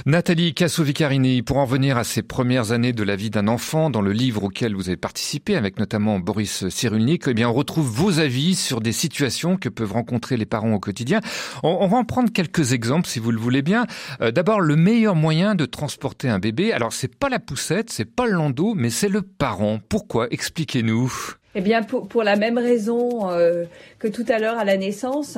Nathalie 0.06 0.54
Casso-Vicarini, 0.54 1.42
pour 1.42 1.58
en 1.58 1.66
venir 1.66 1.98
à 1.98 2.06
ces 2.06 2.22
premières 2.22 2.72
années 2.72 2.94
de 2.94 3.04
la 3.04 3.18
vie 3.18 3.30
d'un 3.30 3.50
enfant, 3.50 3.90
dans 3.90 4.02
le 4.02 4.14
livre 4.14 4.46
auquel 4.46 4.74
vous 4.74 4.88
avez 4.88 4.98
participé, 4.98 5.58
avec 5.58 5.78
notamment 5.78 6.20
Boris 6.20 6.70
Cyrulnik, 6.70 7.26
eh 7.28 7.34
bien, 7.34 7.50
on 7.50 7.54
retrouve 7.54 7.86
vos 7.86 8.20
avis 8.20 8.56
sur 8.56 8.80
des 8.80 8.94
situations 8.94 9.58
que 9.58 9.68
peuvent 9.68 9.92
rencontrer 9.92 10.38
les 10.38 10.46
parents 10.46 10.74
au 10.74 10.80
quotidien. 10.80 11.20
On, 11.64 11.86
va 11.88 11.98
en 11.98 12.06
prendre 12.06 12.32
quelques 12.32 12.72
exemples, 12.72 13.08
si 13.08 13.20
vous 13.20 13.32
le 13.32 13.40
voulez 13.40 13.62
bien. 13.62 13.88
Euh, 14.22 14.32
d'abord, 14.32 14.62
le 14.62 14.78
meilleur 14.78 15.16
moyen 15.16 15.54
de 15.54 15.66
transporter 15.66 16.30
un 16.30 16.40
bébé. 16.40 16.72
Alors, 16.72 16.94
c'est 16.94 17.14
pas 17.14 17.28
la 17.28 17.40
poussette, 17.40 17.90
c'est 17.90 18.06
pas 18.06 18.26
le 18.26 18.34
landau, 18.34 18.76
mais 18.76 18.90
c'est 18.90 19.10
le 19.10 19.22
parent. 19.22 19.80
Pourquoi? 19.90 20.28
Expliquez-nous. 20.32 21.12
Eh 21.56 21.62
bien, 21.62 21.82
pour, 21.84 22.24
la 22.24 22.36
même 22.36 22.58
raison 22.58 23.32
euh, 23.32 23.66
que 23.98 24.08
tout 24.08 24.26
à 24.30 24.40
l'heure 24.40 24.58
à 24.58 24.64
la 24.64 24.78
naissance, 24.78 25.38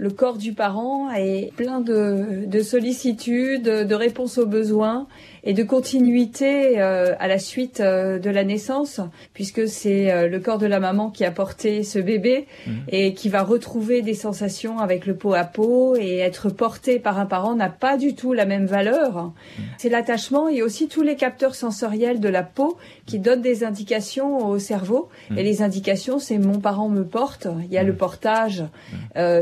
le 0.00 0.08
corps 0.08 0.38
du 0.38 0.54
parent 0.54 1.10
est 1.10 1.52
plein 1.56 1.82
de, 1.82 2.46
de 2.46 2.60
sollicitudes, 2.62 3.64
de 3.64 3.94
réponses 3.94 4.38
aux 4.38 4.46
besoins 4.46 5.06
et 5.42 5.54
de 5.54 5.62
continuité 5.62 6.80
euh, 6.80 7.14
à 7.18 7.28
la 7.28 7.38
suite 7.38 7.80
euh, 7.80 8.18
de 8.18 8.30
la 8.30 8.44
naissance, 8.44 9.00
puisque 9.32 9.66
c'est 9.68 10.10
euh, 10.10 10.28
le 10.28 10.38
corps 10.40 10.58
de 10.58 10.66
la 10.66 10.80
maman 10.80 11.10
qui 11.10 11.24
a 11.24 11.30
porté 11.30 11.82
ce 11.82 11.98
bébé 11.98 12.46
mhm. 12.66 12.74
et 12.88 13.14
qui 13.14 13.28
va 13.28 13.42
retrouver 13.42 14.02
des 14.02 14.14
sensations 14.14 14.78
avec 14.78 15.06
le 15.06 15.16
pot 15.16 15.34
à 15.34 15.44
peau 15.44 15.96
et 15.96 16.18
être 16.18 16.50
porté 16.50 16.98
par 16.98 17.18
un 17.18 17.26
parent 17.26 17.54
n'a 17.54 17.70
pas 17.70 17.96
du 17.96 18.14
tout 18.14 18.32
la 18.32 18.44
même 18.44 18.66
valeur. 18.66 19.24
Mhm. 19.24 19.64
C'est 19.78 19.88
l'attachement 19.88 20.48
et 20.48 20.62
aussi 20.62 20.88
tous 20.88 21.02
les 21.02 21.16
capteurs 21.16 21.54
sensoriels 21.54 22.20
de 22.20 22.28
la 22.28 22.42
peau 22.42 22.76
qui 23.06 23.18
donnent 23.18 23.42
des 23.42 23.64
indications 23.64 24.46
au 24.46 24.58
cerveau. 24.58 25.08
Mhm. 25.30 25.38
Et 25.38 25.42
les 25.42 25.62
indications, 25.62 26.18
c'est 26.18 26.38
mon 26.38 26.60
parent 26.60 26.88
me 26.88 27.04
porte. 27.04 27.46
Il 27.64 27.72
y 27.72 27.78
a 27.78 27.82
le 27.82 27.94
portage 27.94 28.64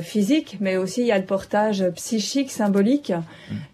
physique, 0.00 0.47
mais 0.60 0.76
aussi 0.76 1.02
il 1.02 1.06
y 1.06 1.12
a 1.12 1.18
le 1.18 1.24
portage 1.24 1.84
psychique, 1.96 2.50
symbolique 2.50 3.12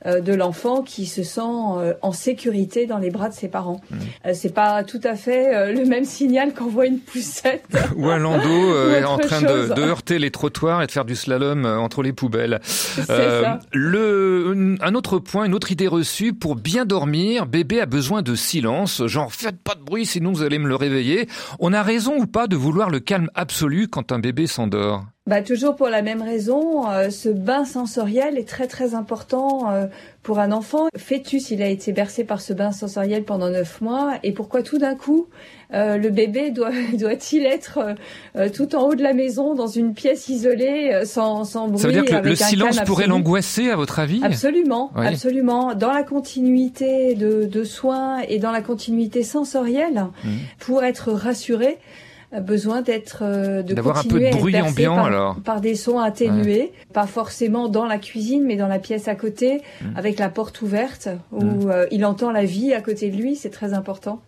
de 0.05 0.35
l'enfant 0.35 0.83
qui 0.83 1.07
se 1.07 1.23
sent 1.23 1.41
en 1.41 2.13
sécurité 2.13 2.87
dans 2.87 2.99
les 2.99 3.11
bras 3.11 3.29
de 3.29 3.35
ses 3.35 3.49
parents. 3.49 3.81
Mmh. 3.91 3.97
Euh, 4.27 4.31
c'est 4.35 4.53
pas 4.55 4.85
tout 4.85 5.01
à 5.05 5.15
fait 5.15 5.55
euh, 5.55 5.73
le 5.73 5.85
même 5.85 6.05
signal 6.05 6.55
qu'on 6.55 6.67
voit 6.67 6.87
une 6.87 6.99
poussette 6.99 7.65
ou 7.97 8.09
un 8.09 8.19
landau 8.19 8.49
euh, 8.49 9.05
en 9.05 9.19
train 9.19 9.43
de, 9.43 9.75
de, 9.75 9.83
heurter 9.83 10.19
les 10.19 10.31
trottoirs 10.31 10.83
et 10.83 10.87
de 10.87 10.91
faire 10.91 11.05
du 11.05 11.17
slalom 11.17 11.65
entre 11.65 12.03
les 12.03 12.13
poubelles. 12.13 12.61
Ça. 12.65 13.61
Le, 13.73 14.77
un 14.81 14.95
autre 14.95 15.19
point, 15.19 15.45
une 15.45 15.55
autre 15.55 15.73
idée 15.73 15.89
reçue 15.89 16.33
pour 16.33 16.57
bien 16.57 16.85
dormir, 16.85 17.47
bébé 17.47 17.81
a 17.81 17.87
besoin 17.87 18.23
de 18.23 18.35
silence. 18.35 19.07
Genre 19.07 19.33
faites 19.33 19.61
pas 19.63 19.75
de 19.75 19.83
bruit 19.83 20.07
sinon 20.07 20.33
vous 20.33 20.43
allez 20.43 20.59
me 20.59 20.69
le 20.69 20.77
réveiller. 20.77 21.29
On 21.59 21.73
a 21.73 21.83
raison 21.83 22.17
ou 22.19 22.27
pas 22.27 22.47
de 22.47 22.57
vouloir 22.57 22.91
le 22.91 23.01
calme 23.01 23.31
absolu 23.35 23.89
quand 23.89 24.13
un 24.13 24.19
bébé 24.19 24.47
s'endort? 24.47 25.05
Bah, 25.27 25.41
toujours 25.41 25.75
pour 25.75 25.89
la 25.89 26.03
même 26.03 26.21
raison, 26.21 26.87
euh, 26.91 27.09
ce 27.09 27.31
bain 27.31 27.65
sensoriel 27.65 28.37
est 28.37 28.47
très 28.47 28.67
très 28.67 28.95
important 28.95 29.71
euh, 29.71 29.87
pour 30.23 30.39
un 30.39 30.53
enfant. 30.53 30.89
Fœtus, 30.99 31.51
il 31.51 31.63
a 31.63 31.69
été 31.69 31.93
bercé 31.93 32.25
par 32.25 32.43
ce 32.43 32.53
bain 32.53 32.73
sensoriel 32.73 33.25
pendant 33.25 33.49
neuf 33.49 33.81
mois. 33.81 34.19
Et 34.23 34.33
pourquoi 34.33 34.63
tout 34.63 34.77
d'un 34.77 34.95
coup 34.95 35.29
euh, 35.73 35.97
le 35.97 36.11
bébé 36.11 36.51
doit 36.51 36.73
doit-il 36.93 37.47
être 37.47 37.95
tout 38.55 38.77
en 38.77 38.83
haut 38.83 38.95
de 38.95 39.03
la 39.03 39.15
maison 39.15 39.55
dans 39.55 39.67
une 39.67 39.95
pièce 39.95 40.29
isolée 40.29 41.01
sans, 41.07 41.45
sans 41.45 41.69
bruit 41.69 41.79
Ça 41.79 41.89
veut 41.89 41.95
dire 41.95 42.05
que 42.05 42.17
le, 42.17 42.37
silence 42.37 42.79
pourrait 42.81 43.07
l'angoisser 43.07 43.71
à 43.71 43.77
votre 43.77 44.01
avis? 44.01 44.21
Absolument, 44.23 44.93
absolument. 44.95 45.75
Dans 45.75 45.93
la 45.93 46.03
continuité 46.03 47.15
de, 47.15 47.45
de, 47.47 47.65
soins 47.65 48.19
et 48.29 48.39
dans 48.39 48.53
la 48.53 48.61
continuité 48.61 49.23
sensorielle, 49.23 50.05
mmh. 50.23 50.29
pour 50.59 50.85
être 50.85 51.13
rassuré 51.13 51.79
besoin 52.41 52.83
d'être 52.83 53.19
euh, 53.23 53.63
de 53.63 53.75
d'avoir 53.75 53.99
un 53.99 54.05
peu 54.05 54.21
de 54.21 54.31
bruit 54.31 54.61
ambiant 54.61 54.97
par, 54.97 55.05
alors 55.05 55.41
par 55.41 55.61
des 55.61 55.75
sons 55.75 55.99
atténués, 55.99 56.73
pas 56.93 57.07
forcément 57.07 57.69
dans 57.69 57.87
la 57.87 57.99
cuisine 57.99 58.45
mais 58.45 58.57
dans 58.57 58.69
la 58.69 58.79
pièce 58.79 59.09
à 59.09 59.15
côté 59.15 59.59
mmh. 59.81 59.97
avec 59.97 60.19
la 60.19 60.29
porte 60.29 60.63
ouverte 60.63 61.09
où 61.33 61.45
mmh. 61.45 61.71
euh, 61.71 61.87
il 61.91 62.05
entend 62.05 62.31
la 62.31 62.45
vie 62.45 62.73
à 62.73 62.81
côté 62.81 63.11
de 63.11 63.17
lui, 63.17 63.37
c'est 63.37 63.51
très 63.51 63.73
important. 63.73 64.23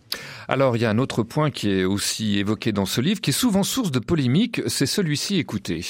Alors 0.47 0.75
il 0.75 0.81
y 0.81 0.85
a 0.85 0.89
un 0.89 0.97
autre 0.97 1.23
point 1.23 1.51
qui 1.51 1.69
est 1.71 1.83
aussi 1.83 2.39
évoqué 2.39 2.71
dans 2.71 2.85
ce 2.85 3.01
livre 3.01 3.21
qui 3.21 3.31
est 3.31 3.33
souvent 3.33 3.63
source 3.63 3.91
de 3.91 3.99
polémique, 3.99 4.61
c'est 4.67 4.85
celui-ci 4.85 5.37
écoutez. 5.39 5.81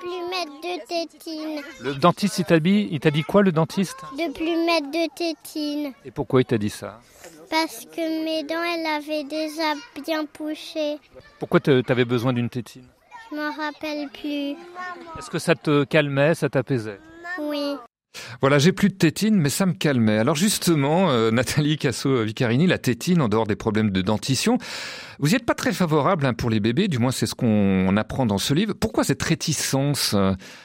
Plus 0.00 0.08
mettre 0.30 0.52
de 0.62 0.86
tétine. 0.86 1.62
Le 1.82 1.94
dentiste 1.94 2.38
il 2.38 2.44
t'a 2.44 2.60
dit, 2.60 2.88
il 2.90 3.00
t'a 3.00 3.10
dit 3.10 3.22
quoi 3.22 3.42
le 3.42 3.52
dentiste? 3.52 3.96
De 4.12 4.32
plus 4.32 4.66
mettre 4.66 4.90
de 4.90 5.08
tétine. 5.14 5.92
Et 6.04 6.10
pourquoi 6.10 6.40
il 6.40 6.44
t'a 6.44 6.58
dit 6.58 6.70
ça? 6.70 7.00
Parce 7.50 7.84
que 7.84 8.24
mes 8.24 8.42
dents, 8.44 8.62
elles 8.62 8.86
avaient 8.86 9.24
déjà 9.24 9.74
bien 10.04 10.24
poussé. 10.24 10.98
Pourquoi 11.38 11.60
tu 11.60 11.82
avais 11.88 12.04
besoin 12.04 12.32
d'une 12.32 12.48
tétine? 12.48 12.86
Je 13.30 13.36
m'en 13.36 13.50
rappelle 13.52 14.08
plus. 14.08 14.56
Est-ce 15.18 15.30
que 15.30 15.38
ça 15.38 15.54
te 15.54 15.84
calmait, 15.84 16.34
ça 16.34 16.48
t'apaisait? 16.48 17.00
Oui. 17.38 17.76
Voilà, 18.40 18.58
j'ai 18.58 18.72
plus 18.72 18.88
de 18.88 18.94
tétine, 18.94 19.36
mais 19.36 19.50
ça 19.50 19.66
me 19.66 19.72
calmait. 19.72 20.18
Alors 20.18 20.34
justement, 20.34 21.10
euh, 21.10 21.30
Nathalie 21.32 21.76
Casso-Vicarini, 21.76 22.66
la 22.66 22.78
tétine, 22.78 23.20
en 23.20 23.28
dehors 23.28 23.46
des 23.46 23.56
problèmes 23.56 23.90
de 23.90 24.02
dentition, 24.02 24.58
vous 25.18 25.28
n'y 25.28 25.34
êtes 25.34 25.44
pas 25.44 25.54
très 25.54 25.72
favorable 25.72 26.24
hein, 26.24 26.32
pour 26.32 26.48
les 26.48 26.60
bébés, 26.60 26.88
du 26.88 26.98
moins 26.98 27.10
c'est 27.10 27.26
ce 27.26 27.34
qu'on 27.34 27.96
apprend 27.96 28.26
dans 28.26 28.38
ce 28.38 28.54
livre. 28.54 28.72
Pourquoi 28.72 29.04
cette 29.04 29.22
réticence 29.22 30.16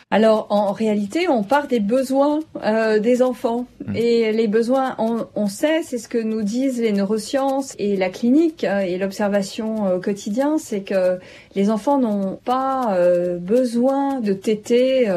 Alors 0.09 0.47
en 0.49 0.71
réalité, 0.71 1.27
on 1.27 1.43
part 1.43 1.67
des 1.67 1.81
besoins 1.81 2.39
euh, 2.63 2.99
des 2.99 3.21
enfants. 3.21 3.67
Mmh. 3.85 3.95
Et 3.95 4.31
les 4.31 4.47
besoins, 4.47 4.95
on, 4.97 5.27
on 5.35 5.47
sait, 5.47 5.83
c'est 5.83 5.97
ce 5.97 6.07
que 6.07 6.17
nous 6.17 6.41
disent 6.41 6.79
les 6.79 6.93
neurosciences 6.93 7.75
et 7.77 7.97
la 7.97 8.09
clinique 8.09 8.63
euh, 8.63 8.79
et 8.79 8.97
l'observation 8.97 9.93
au 9.95 9.99
quotidien, 9.99 10.57
c'est 10.57 10.81
que 10.81 11.19
les 11.55 11.69
enfants 11.69 11.99
n'ont 11.99 12.39
pas 12.43 12.97
besoin 13.39 14.21
de 14.21 14.33
téter 14.33 15.09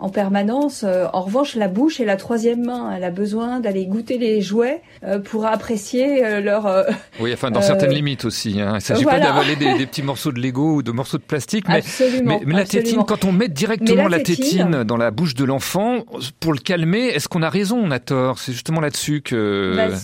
en 0.00 0.08
permanence. 0.08 0.84
Euh, 0.84 1.06
en 1.12 1.22
revanche, 1.22 1.54
la 1.54 1.68
bouche 1.68 2.00
est 2.00 2.04
la 2.04 2.16
troisième 2.16 2.64
main. 2.64 2.92
Elle 2.94 3.04
a 3.04 3.10
besoin 3.10 3.60
d'aller 3.60 3.86
goûter 3.86 4.18
les 4.18 4.40
jouets 4.40 4.82
euh, 5.04 5.18
pour 5.18 5.46
apprécier 5.46 6.24
euh, 6.24 6.40
leur. 6.40 6.86
oui, 7.20 7.32
enfin 7.32 7.50
dans 7.50 7.62
certaines 7.62 7.92
limites 7.92 8.24
aussi. 8.24 8.60
Hein. 8.60 8.70
Il 8.72 8.74
ne 8.74 8.80
s'agit 8.80 9.04
pas 9.04 9.20
d'avaler 9.20 9.56
des, 9.56 9.86
petits 9.86 10.02
morceaux 10.02 10.32
de 10.32 10.40
Lego 10.40 10.76
ou 10.76 10.82
de 10.82 10.92
morceaux 10.92 11.18
de 11.18 11.22
plastique, 11.22 11.66
mais, 11.68 11.82
mais, 12.24 12.40
la 12.46 12.64
tétine, 12.64 13.04
quand 13.06 13.24
on 13.24 13.32
met 13.32 13.48
directement 13.48 14.08
la, 14.08 14.20
tétine, 14.20 14.84
dans 14.84 14.96
la 14.96 15.10
bouche 15.10 15.34
de 15.34 15.44
l'enfant 15.44 16.04
pour 16.40 16.52
le 16.52 16.58
calmer, 16.58 17.06
est-ce 17.06 17.28
qu'on 17.28 17.42
a 17.42 17.50
raison, 17.50 17.78
on 17.78 17.90
a 17.90 17.98
tort? 17.98 18.38
C'est 18.38 18.52
justement 18.52 18.80
là-dessus 18.80 19.22
que 19.22 19.74
bah, 19.76 19.96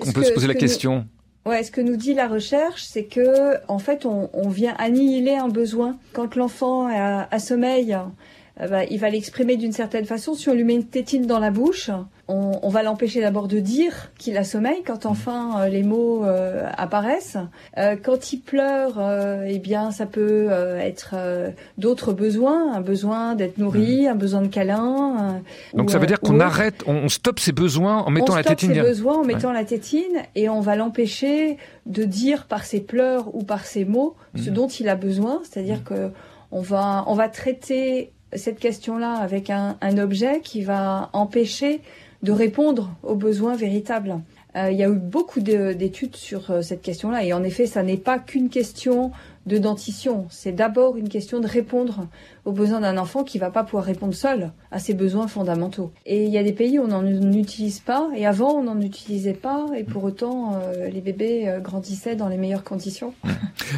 qu'on 0.00 0.12
peut 0.12 0.24
se 0.24 0.32
poser 0.32 0.46
la 0.46 0.54
question. 0.54 1.06
Ouais, 1.46 1.62
ce 1.62 1.70
que 1.70 1.82
nous 1.82 1.96
dit 1.96 2.14
la 2.14 2.26
recherche, 2.26 2.82
c'est 2.84 3.04
que 3.04 3.56
en 3.68 3.78
fait, 3.78 4.06
on, 4.06 4.30
on 4.32 4.48
vient 4.48 4.74
annihiler 4.78 5.34
un 5.34 5.48
besoin. 5.48 5.96
Quand 6.14 6.36
l'enfant 6.36 6.86
a, 6.86 7.28
a 7.30 7.38
sommeil, 7.38 7.94
bah, 8.58 8.84
il 8.84 8.98
va 9.00 9.10
l'exprimer 9.10 9.56
d'une 9.56 9.72
certaine 9.72 10.04
façon. 10.04 10.34
Si 10.34 10.48
on 10.48 10.54
lui 10.54 10.64
met 10.64 10.74
une 10.74 10.84
tétine 10.86 11.26
dans 11.26 11.40
la 11.40 11.50
bouche, 11.50 11.90
on, 12.28 12.58
on 12.62 12.68
va 12.68 12.82
l'empêcher 12.82 13.20
d'abord 13.20 13.48
de 13.48 13.58
dire 13.58 14.12
qu'il 14.16 14.36
a 14.36 14.44
sommeil 14.44 14.82
quand 14.86 15.06
enfin 15.06 15.60
euh, 15.60 15.68
les 15.68 15.82
mots 15.82 16.24
euh, 16.24 16.66
apparaissent. 16.78 17.36
Euh, 17.76 17.96
quand 18.02 18.32
il 18.32 18.38
pleure, 18.40 18.94
euh, 18.98 19.44
eh 19.46 19.58
bien 19.58 19.90
ça 19.90 20.06
peut 20.06 20.46
euh, 20.50 20.78
être 20.78 21.10
euh, 21.14 21.50
d'autres 21.78 22.12
besoins, 22.12 22.72
un 22.74 22.80
besoin 22.80 23.34
d'être 23.34 23.58
nourri, 23.58 24.06
un 24.06 24.14
besoin 24.14 24.40
de 24.40 24.46
câlin. 24.46 25.16
euh, 25.74 25.76
Donc 25.76 25.88
ou, 25.88 25.90
ça 25.90 25.98
veut 25.98 26.04
euh, 26.04 26.06
dire 26.06 26.20
qu'on 26.20 26.40
arrête, 26.40 26.82
on, 26.86 26.94
on 26.94 27.08
stoppe 27.08 27.40
ses 27.40 27.52
besoins 27.52 27.98
en 27.98 28.10
mettant 28.10 28.32
on 28.32 28.36
la 28.36 28.42
stoppe 28.42 28.56
tétine. 28.56 28.74
ses 28.74 28.80
besoins 28.80 29.18
en 29.18 29.24
mettant 29.24 29.48
Ouais. 29.48 29.54
la 29.54 29.64
tétine 29.64 30.22
et 30.36 30.48
on 30.48 30.60
va 30.60 30.76
l'empêcher 30.76 31.58
de 31.86 32.04
dire 32.04 32.46
par 32.46 32.64
ses 32.64 32.80
pleurs 32.80 33.34
ou 33.34 33.42
par 33.42 33.66
ses 33.66 33.84
mots 33.84 34.14
ce 34.36 34.48
Mhm. 34.48 34.54
dont 34.54 34.68
il 34.68 34.88
a 34.88 34.94
besoin. 34.94 35.40
C'est-à-dire 35.42 35.84
que 35.84 36.10
on 36.52 36.62
va 36.62 37.04
on 37.08 37.14
va 37.14 37.28
traiter 37.28 38.12
cette 38.34 38.58
question-là 38.58 39.14
avec 39.14 39.50
un, 39.50 39.76
objet 39.98 40.40
qui 40.42 40.62
va 40.62 41.10
empêcher 41.12 41.80
de 42.22 42.32
répondre 42.32 42.90
aux 43.02 43.14
besoins 43.14 43.56
véritables. 43.56 44.20
Euh, 44.56 44.70
il 44.70 44.78
y 44.78 44.84
a 44.84 44.88
eu 44.88 44.98
beaucoup 44.98 45.40
de- 45.40 45.72
d'études 45.72 46.16
sur 46.16 46.50
euh, 46.50 46.62
cette 46.62 46.80
question-là 46.82 47.24
et 47.24 47.32
en 47.32 47.42
effet, 47.42 47.66
ça 47.66 47.82
n'est 47.82 47.96
pas 47.96 48.18
qu'une 48.18 48.48
question 48.48 49.10
de 49.46 49.58
dentition. 49.58 50.26
C'est 50.30 50.52
d'abord 50.52 50.96
une 50.96 51.08
question 51.08 51.40
de 51.40 51.46
répondre 51.46 52.08
aux 52.44 52.52
besoins 52.52 52.80
d'un 52.80 52.98
enfant 52.98 53.24
qui 53.24 53.38
va 53.38 53.50
pas 53.50 53.64
pouvoir 53.64 53.84
répondre 53.84 54.14
seul 54.14 54.52
à 54.70 54.78
ses 54.78 54.94
besoins 54.94 55.28
fondamentaux. 55.28 55.92
Et 56.06 56.24
il 56.24 56.30
y 56.30 56.38
a 56.38 56.42
des 56.42 56.52
pays 56.52 56.78
où 56.78 56.82
on 56.82 56.88
n'en 56.88 57.32
utilise 57.32 57.80
pas 57.80 58.08
et 58.16 58.26
avant 58.26 58.52
on 58.54 58.62
n'en 58.64 58.80
utilisait 58.80 59.34
pas 59.34 59.66
et 59.76 59.84
pour 59.84 60.04
autant 60.04 60.54
euh, 60.54 60.88
les 60.88 61.00
bébés 61.00 61.48
euh, 61.48 61.60
grandissaient 61.60 62.16
dans 62.16 62.28
les 62.28 62.36
meilleures 62.36 62.64
conditions. 62.64 63.14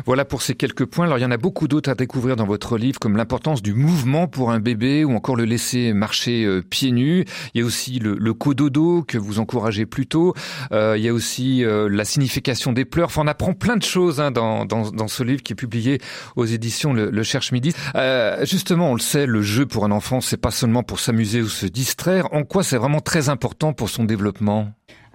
Voilà 0.04 0.24
pour 0.24 0.42
ces 0.42 0.54
quelques 0.54 0.84
points. 0.84 1.06
Alors 1.06 1.18
il 1.18 1.22
y 1.22 1.24
en 1.24 1.30
a 1.30 1.36
beaucoup 1.36 1.68
d'autres 1.68 1.90
à 1.90 1.94
découvrir 1.94 2.36
dans 2.36 2.46
votre 2.46 2.78
livre, 2.78 2.98
comme 2.98 3.16
l'importance 3.16 3.62
du 3.62 3.74
mouvement 3.74 4.26
pour 4.26 4.50
un 4.50 4.60
bébé 4.60 5.04
ou 5.04 5.14
encore 5.14 5.36
le 5.36 5.44
laisser 5.44 5.92
marcher 5.92 6.44
euh, 6.44 6.62
pieds 6.62 6.92
nus. 6.92 7.24
Il 7.54 7.60
y 7.60 7.64
a 7.64 7.66
aussi 7.66 7.98
le, 7.98 8.14
le 8.14 8.34
cododo 8.34 9.02
que 9.06 9.18
vous 9.18 9.38
encouragez 9.38 9.86
plutôt. 9.86 10.34
Euh, 10.72 10.94
il 10.96 11.04
y 11.04 11.08
a 11.08 11.12
aussi 11.12 11.64
la 11.66 12.04
signification 12.04 12.72
des 12.72 12.84
pleurs. 12.84 13.06
Enfin, 13.06 13.22
on 13.24 13.26
apprend 13.26 13.52
plein 13.52 13.76
de 13.76 13.82
choses 13.82 14.20
hein, 14.20 14.30
dans, 14.30 14.64
dans, 14.64 14.90
dans 14.90 15.08
ce 15.08 15.22
livre 15.22 15.42
qui 15.42 15.54
publié 15.56 15.98
aux 16.36 16.44
éditions 16.44 16.92
Le, 16.92 17.10
le 17.10 17.22
Cherche 17.24 17.50
Midi. 17.50 17.72
Euh, 17.96 18.44
justement, 18.44 18.90
on 18.92 18.94
le 18.94 19.00
sait, 19.00 19.26
le 19.26 19.42
jeu 19.42 19.66
pour 19.66 19.84
un 19.84 19.90
enfant, 19.90 20.20
c'est 20.20 20.36
pas 20.36 20.52
seulement 20.52 20.84
pour 20.84 21.00
s'amuser 21.00 21.42
ou 21.42 21.48
se 21.48 21.66
distraire. 21.66 22.32
En 22.32 22.44
quoi 22.44 22.62
c'est 22.62 22.76
vraiment 22.76 23.00
très 23.00 23.28
important 23.28 23.72
pour 23.72 23.88
son 23.88 24.04
développement? 24.04 24.68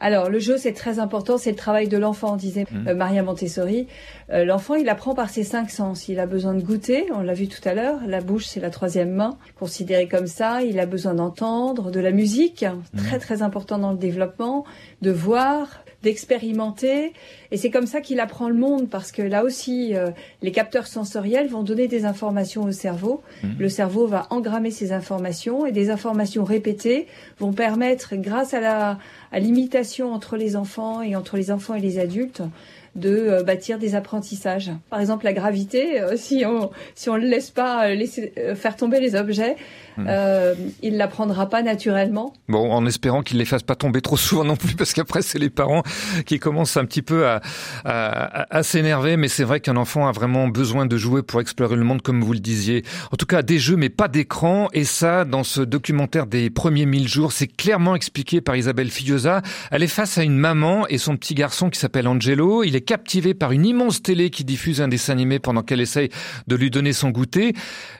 Alors, 0.03 0.31
le 0.31 0.39
jeu, 0.39 0.57
c'est 0.57 0.73
très 0.73 0.97
important, 0.97 1.37
c'est 1.37 1.51
le 1.51 1.55
travail 1.55 1.87
de 1.87 1.95
l'enfant, 1.95 2.35
disait 2.35 2.65
Mhm. 2.71 2.87
euh, 2.87 2.95
Maria 2.95 3.21
Montessori. 3.21 3.85
Euh, 4.31 4.43
l'enfant, 4.45 4.73
il 4.73 4.89
apprend 4.89 5.13
par 5.13 5.29
ses 5.29 5.43
cinq 5.43 5.69
sens. 5.69 6.07
Il 6.09 6.19
a 6.19 6.25
besoin 6.25 6.55
de 6.55 6.61
goûter, 6.63 7.05
on 7.15 7.21
l'a 7.21 7.35
vu 7.35 7.47
tout 7.47 7.61
à 7.69 7.75
l'heure, 7.75 7.99
la 8.07 8.19
bouche, 8.19 8.45
c'est 8.47 8.59
la 8.59 8.71
troisième 8.71 9.11
main, 9.11 9.37
considérée 9.59 10.07
comme 10.07 10.25
ça. 10.25 10.63
Il 10.63 10.79
a 10.79 10.87
besoin 10.87 11.13
d'entendre, 11.13 11.91
de 11.91 11.99
la 11.99 12.09
musique, 12.11 12.65
très 12.97 13.19
très 13.19 13.43
important 13.43 13.77
dans 13.77 13.91
le 13.91 13.97
développement, 13.99 14.65
de 15.03 15.11
voir, 15.11 15.83
d'expérimenter. 16.03 17.13
Et 17.51 17.57
c'est 17.57 17.69
comme 17.69 17.85
ça 17.85 18.01
qu'il 18.01 18.19
apprend 18.19 18.49
le 18.49 18.55
monde, 18.55 18.89
parce 18.89 19.11
que 19.11 19.21
là 19.21 19.43
aussi, 19.43 19.95
euh, 19.95 20.09
les 20.41 20.51
capteurs 20.51 20.87
sensoriels 20.87 21.47
vont 21.47 21.63
donner 21.63 21.87
des 21.87 22.05
informations 22.05 22.63
au 22.63 22.71
cerveau. 22.71 23.21
Le 23.59 23.69
cerveau 23.69 24.07
va 24.07 24.27
engrammer 24.29 24.71
ces 24.71 24.91
informations, 24.91 25.65
et 25.65 25.71
des 25.71 25.89
informations 25.89 26.43
répétées 26.43 27.07
vont 27.39 27.53
permettre, 27.53 28.15
grâce 28.15 28.53
à 28.53 28.59
la 28.59 28.97
à 29.31 29.39
l'imitation 29.39 30.13
entre 30.13 30.35
les 30.35 30.55
enfants 30.55 31.01
et 31.01 31.15
entre 31.15 31.37
les 31.37 31.51
enfants 31.51 31.73
et 31.73 31.79
les 31.79 31.99
adultes, 31.99 32.41
de 32.95 33.09
euh, 33.09 33.43
bâtir 33.43 33.79
des 33.79 33.95
apprentissages. 33.95 34.71
Par 34.89 34.99
exemple, 34.99 35.23
la 35.23 35.33
gravité, 35.33 36.01
euh, 36.01 36.17
si 36.17 36.43
on 36.45 36.71
si 36.93 37.09
on 37.09 37.15
le 37.15 37.25
laisse 37.25 37.49
pas 37.49 37.87
euh, 37.87 37.95
laisser 37.95 38.33
faire 38.55 38.75
tomber 38.75 38.99
les 38.99 39.15
objets, 39.15 39.55
euh, 39.99 40.55
il 40.81 40.97
l'apprendra 40.97 41.49
pas 41.49 41.61
naturellement. 41.61 42.33
Bon, 42.47 42.71
en 42.71 42.85
espérant 42.85 43.21
qu'il 43.23 43.37
les 43.37 43.45
fasse 43.45 43.63
pas 43.63 43.75
tomber 43.75 44.01
trop 44.01 44.17
souvent 44.17 44.43
non 44.43 44.55
plus, 44.55 44.75
parce 44.75 44.93
qu'après 44.93 45.21
c'est 45.21 45.39
les 45.39 45.49
parents 45.49 45.83
qui 46.25 46.39
commencent 46.39 46.77
un 46.77 46.85
petit 46.85 47.01
peu 47.01 47.27
à, 47.27 47.41
à, 47.85 48.57
à- 48.57 48.63
s'énerver. 48.63 49.17
Mais 49.17 49.27
c'est 49.27 49.43
vrai 49.43 49.59
qu'un 49.59 49.75
enfant 49.77 50.07
a 50.07 50.11
vraiment 50.11 50.47
besoin 50.47 50.85
de 50.85 50.97
jouer 50.97 51.23
pour 51.23 51.41
explorer 51.41 51.75
le 51.75 51.83
monde, 51.83 52.01
comme 52.01 52.23
vous 52.23 52.33
le 52.33 52.39
disiez. 52.39 52.83
En 53.11 53.17
tout 53.17 53.25
cas, 53.25 53.41
des 53.41 53.59
jeux, 53.59 53.75
mais 53.75 53.89
pas 53.89 54.07
d'écran. 54.07 54.67
Et 54.73 54.83
ça, 54.83 55.25
dans 55.25 55.43
ce 55.43 55.61
documentaire 55.61 56.27
des 56.27 56.49
premiers 56.49 56.85
1000 56.85 57.07
jours, 57.07 57.31
c'est 57.31 57.47
clairement 57.47 57.95
expliqué 57.95 58.41
par 58.41 58.55
Isabelle 58.55 58.89
Fillosa. 58.89 59.41
Elle 59.71 59.83
est 59.83 59.87
face 59.87 60.17
à 60.17 60.23
une 60.23 60.37
maman 60.37 60.87
et 60.87 60.97
son 60.97 61.17
petit 61.17 61.35
garçon 61.35 61.69
qui 61.69 61.79
s'appelle 61.79 62.07
Angelo. 62.07 62.63
Il 62.63 62.75
est 62.75 62.81
captivé 62.81 63.33
par 63.33 63.51
une 63.51 63.65
immense 63.65 64.01
télé 64.01 64.29
qui 64.29 64.45
diffuse 64.45 64.81
un 64.81 64.87
dessin 64.87 65.13
animé 65.13 65.39
pendant 65.39 65.63
qu'elle 65.63 65.81
essaye 65.81 66.09
de 66.47 66.55
lui 66.55 66.69
donner 66.71 66.93
son 66.93 67.09
goûter. 67.09 67.53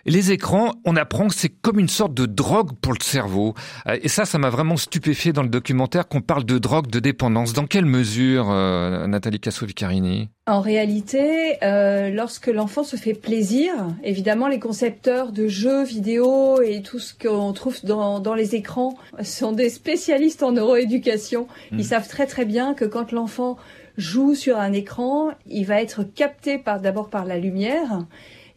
Les 0.06 0.32
écrans, 0.32 0.74
on 0.86 0.96
apprend 0.96 1.28
que 1.28 1.36
c'est 1.36 1.50
comme 1.50 1.80
une 1.82 1.90
sorte 1.90 2.14
de 2.14 2.26
drogue 2.26 2.72
pour 2.80 2.94
le 2.94 3.04
cerveau. 3.04 3.56
Euh, 3.88 3.98
Et 4.02 4.08
ça, 4.08 4.26
ça 4.26 4.38
m'a 4.38 4.50
vraiment 4.50 4.78
stupéfié 4.78 5.34
dans 5.34 5.44
le 5.44 5.50
documentaire 5.50 6.08
qu'on 6.08 6.22
parle 6.22 6.46
de 6.46 6.58
drogue, 6.58 6.88
de 6.88 7.00
dépendance. 7.00 7.54
Dans 7.54 7.66
quelle 7.66 7.86
mesure, 7.86 8.50
euh, 8.52 9.08
Nathalie 9.08 9.40
Casso-Vicarini? 9.40 10.30
En 10.48 10.62
réalité, 10.62 11.58
euh, 11.64 12.10
lorsque 12.10 12.48
l'enfant 12.48 12.84
se 12.84 12.96
fait 12.96 13.14
plaisir, 13.14 13.72
évidemment, 14.04 14.48
les 14.48 14.60
concepteurs 14.60 15.32
de 15.32 15.48
jeux 15.48 15.84
vidéo 15.84 16.62
et 16.62 16.82
tout 16.82 17.00
ce 17.00 17.14
qu'on 17.14 17.52
trouve 17.54 17.78
dans, 17.84 18.20
dans 18.20 18.36
les 18.36 18.56
écrans 18.56 18.96
sont 19.24 19.52
des 19.52 19.70
spécialistes 19.70 20.44
en 20.44 20.52
neuroéducation. 20.52 21.48
Ils 21.72 21.86
savent 21.86 22.08
très 22.08 22.28
très 22.28 22.46
bien 22.46 22.74
que 22.74 22.86
quand 22.86 23.12
l'enfant 23.12 23.58
joue 23.98 24.36
sur 24.36 24.58
un 24.58 24.74
écran, 24.74 25.32
il 25.48 25.66
va 25.66 25.82
être 25.82 26.04
capté 26.04 26.58
par 26.58 26.80
d'abord 26.80 27.10
par 27.10 27.26
la 27.26 27.38
lumière 27.38 28.06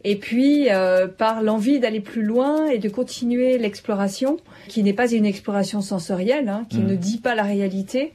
et 0.05 0.15
puis 0.15 0.69
euh, 0.69 1.07
par 1.07 1.41
l'envie 1.41 1.79
d'aller 1.79 1.99
plus 1.99 2.21
loin 2.23 2.67
et 2.67 2.77
de 2.77 2.87
continuer 2.89 3.57
l'exploration, 3.57 4.37
qui 4.69 4.83
n'est 4.83 4.93
pas 4.93 5.11
une 5.11 5.25
exploration 5.25 5.81
sensorielle, 5.81 6.47
hein, 6.47 6.65
qui 6.69 6.77
Mhm. 6.79 6.87
ne 6.91 6.95
dit 6.95 7.17
pas 7.17 7.35
la 7.35 7.43
réalité. 7.43 8.13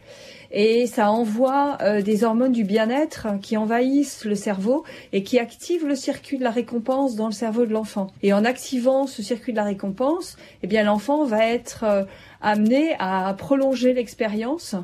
Et 0.52 0.88
ça 0.88 1.12
envoie 1.12 1.78
euh, 1.80 2.02
des 2.02 2.24
hormones 2.24 2.50
du 2.50 2.64
bien-être 2.64 3.28
qui 3.40 3.56
envahissent 3.56 4.24
le 4.24 4.34
cerveau 4.34 4.82
et 5.12 5.22
qui 5.22 5.38
activent 5.38 5.86
le 5.86 5.94
circuit 5.94 6.38
de 6.38 6.42
la 6.42 6.50
récompense 6.50 7.14
dans 7.14 7.26
le 7.26 7.32
cerveau 7.32 7.66
de 7.66 7.72
l'enfant. 7.72 8.08
Et 8.24 8.32
en 8.32 8.44
activant 8.44 9.06
ce 9.06 9.22
circuit 9.22 9.52
de 9.52 9.58
la 9.58 9.62
récompense, 9.64 10.36
eh 10.64 10.66
bien 10.66 10.82
l'enfant 10.82 11.24
va 11.24 11.46
être 11.46 11.84
euh, 11.84 12.02
amené 12.40 12.96
à 12.98 13.32
prolonger 13.38 13.92
l'expérience 13.92 14.74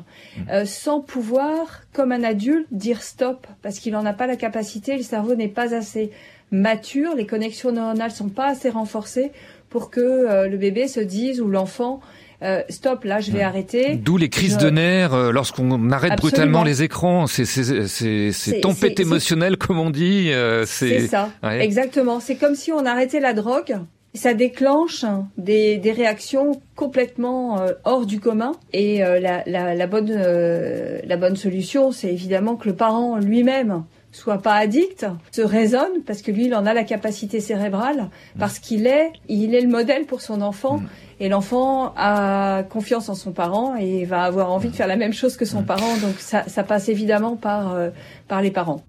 euh, 0.49 0.63
sans 0.63 1.01
pouvoir, 1.01 1.81
comme 1.91 2.13
un 2.13 2.23
adulte, 2.23 2.67
dire 2.71 3.01
stop 3.03 3.45
parce 3.61 3.79
qu'il 3.79 3.91
n'en 3.91 4.05
a 4.05 4.13
pas 4.13 4.27
la 4.27 4.37
capacité. 4.37 4.95
Le 4.95 5.03
cerveau 5.03 5.35
n'est 5.35 5.49
pas 5.49 5.75
assez 5.75 6.11
mature, 6.51 7.15
les 7.15 7.25
connexions 7.25 7.71
neuronales 7.71 8.11
sont 8.11 8.29
pas 8.29 8.47
assez 8.47 8.69
renforcées 8.69 9.31
pour 9.69 9.89
que 9.89 9.99
euh, 10.01 10.47
le 10.47 10.57
bébé 10.57 10.87
se 10.87 10.99
dise 10.99 11.41
ou 11.41 11.49
l'enfant 11.49 11.99
euh, 12.43 12.61
stop 12.69 13.03
là 13.03 13.19
je 13.19 13.31
vais 13.31 13.41
arrêter. 13.41 13.95
D'où 13.95 14.15
les 14.15 14.29
crises 14.29 14.57
Je- 14.59 14.65
de 14.65 14.69
nerfs 14.69 15.13
euh, 15.15 15.31
lorsqu'on 15.31 15.71
arrête 15.91 16.11
Absolument. 16.11 16.15
brutalement 16.21 16.63
les 16.63 16.83
écrans. 16.83 17.25
C'est 17.27 18.61
tempête 18.61 18.99
émotionnelle 18.99 19.57
comme 19.57 19.79
on 19.79 19.89
dit. 19.89 20.31
euh, 20.31 20.63
C'est 20.65 21.07
ça, 21.07 21.29
Ouais. 21.43 21.63
exactement. 21.65 22.19
C'est 22.19 22.35
comme 22.35 22.55
si 22.55 22.71
on 22.71 22.85
arrêtait 22.85 23.19
la 23.19 23.33
drogue. 23.33 23.77
Ça 24.13 24.33
déclenche 24.33 25.05
des, 25.37 25.77
des 25.77 25.91
réactions 25.91 26.59
complètement 26.75 27.65
hors 27.83 28.05
du 28.05 28.19
commun. 28.19 28.53
Et 28.73 28.99
la, 28.99 29.43
la, 29.45 29.75
la 29.75 29.87
bonne, 29.87 30.11
la 30.11 31.17
bonne 31.17 31.35
solution, 31.35 31.91
c'est 31.91 32.11
évidemment 32.13 32.55
que 32.55 32.67
le 32.67 32.75
parent 32.75 33.17
lui-même 33.17 33.83
soit 34.17 34.39
pas 34.39 34.55
addict, 34.55 35.05
se 35.31 35.41
raisonne 35.41 36.01
parce 36.05 36.21
que 36.21 36.31
lui, 36.31 36.47
il 36.47 36.55
en 36.55 36.65
a 36.65 36.73
la 36.73 36.83
capacité 36.83 37.39
cérébrale, 37.39 38.09
parce 38.39 38.57
qu'il 38.57 38.87
est, 38.87 39.11
il 39.29 39.53
est 39.53 39.61
le 39.61 39.69
modèle 39.69 40.05
pour 40.05 40.21
son 40.21 40.41
enfant. 40.41 40.81
Et 41.19 41.29
l'enfant 41.29 41.93
a 41.95 42.63
confiance 42.63 43.09
en 43.09 43.15
son 43.15 43.31
parent 43.31 43.75
et 43.75 44.05
va 44.05 44.23
avoir 44.23 44.51
envie 44.51 44.69
de 44.69 44.75
faire 44.75 44.87
la 44.87 44.97
même 44.97 45.13
chose 45.13 45.37
que 45.37 45.45
son 45.45 45.63
parent. 45.63 45.97
Donc 45.97 46.15
ça, 46.19 46.43
ça 46.47 46.63
passe 46.63 46.89
évidemment 46.89 47.35
par, 47.35 47.73
euh, 47.73 47.89
par 48.27 48.41
les 48.41 48.51
parents. 48.51 48.83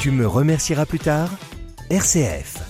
Tu 0.00 0.10
me 0.10 0.26
remercieras 0.26 0.86
plus 0.86 0.98
tard 0.98 1.30
RCF. 1.90 2.62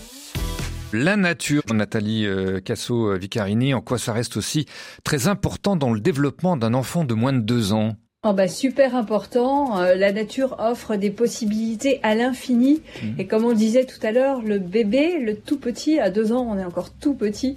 La 0.93 1.17
nature, 1.17 1.63
Nathalie 1.73 2.27
euh, 2.27 2.61
Casso-Vicarini, 2.61 3.75
en 3.75 3.81
quoi 3.81 3.99
ça 3.99 4.13
reste 4.13 4.37
aussi 4.37 4.67
très 5.05 5.29
important 5.29 5.77
dans 5.77 5.93
le 5.93 6.01
développement 6.01 6.57
d'un 6.57 6.75
enfant 6.75 7.05
de 7.05 7.15
moins 7.15 7.33
de 7.33 7.41
deux 7.41 7.73
ans? 7.73 7.97
Oh 8.29 8.33
bah 8.33 8.49
super 8.49 8.97
important. 8.97 9.79
Euh, 9.79 9.95
la 9.95 10.11
nature 10.11 10.57
offre 10.59 10.97
des 10.97 11.11
possibilités 11.11 12.01
à 12.03 12.17
l'infini. 12.17 12.83
Et 13.19 13.27
comme 13.29 13.45
on 13.45 13.53
disait 13.53 13.85
tout 13.85 14.05
à 14.05 14.11
l'heure, 14.11 14.43
le 14.43 14.59
bébé, 14.59 15.21
le 15.21 15.37
tout 15.37 15.61
petit, 15.61 16.01
à 16.01 16.11
deux 16.11 16.33
ans, 16.33 16.45
on 16.51 16.59
est 16.59 16.65
encore 16.65 16.91
tout 16.91 17.15
petit. 17.15 17.57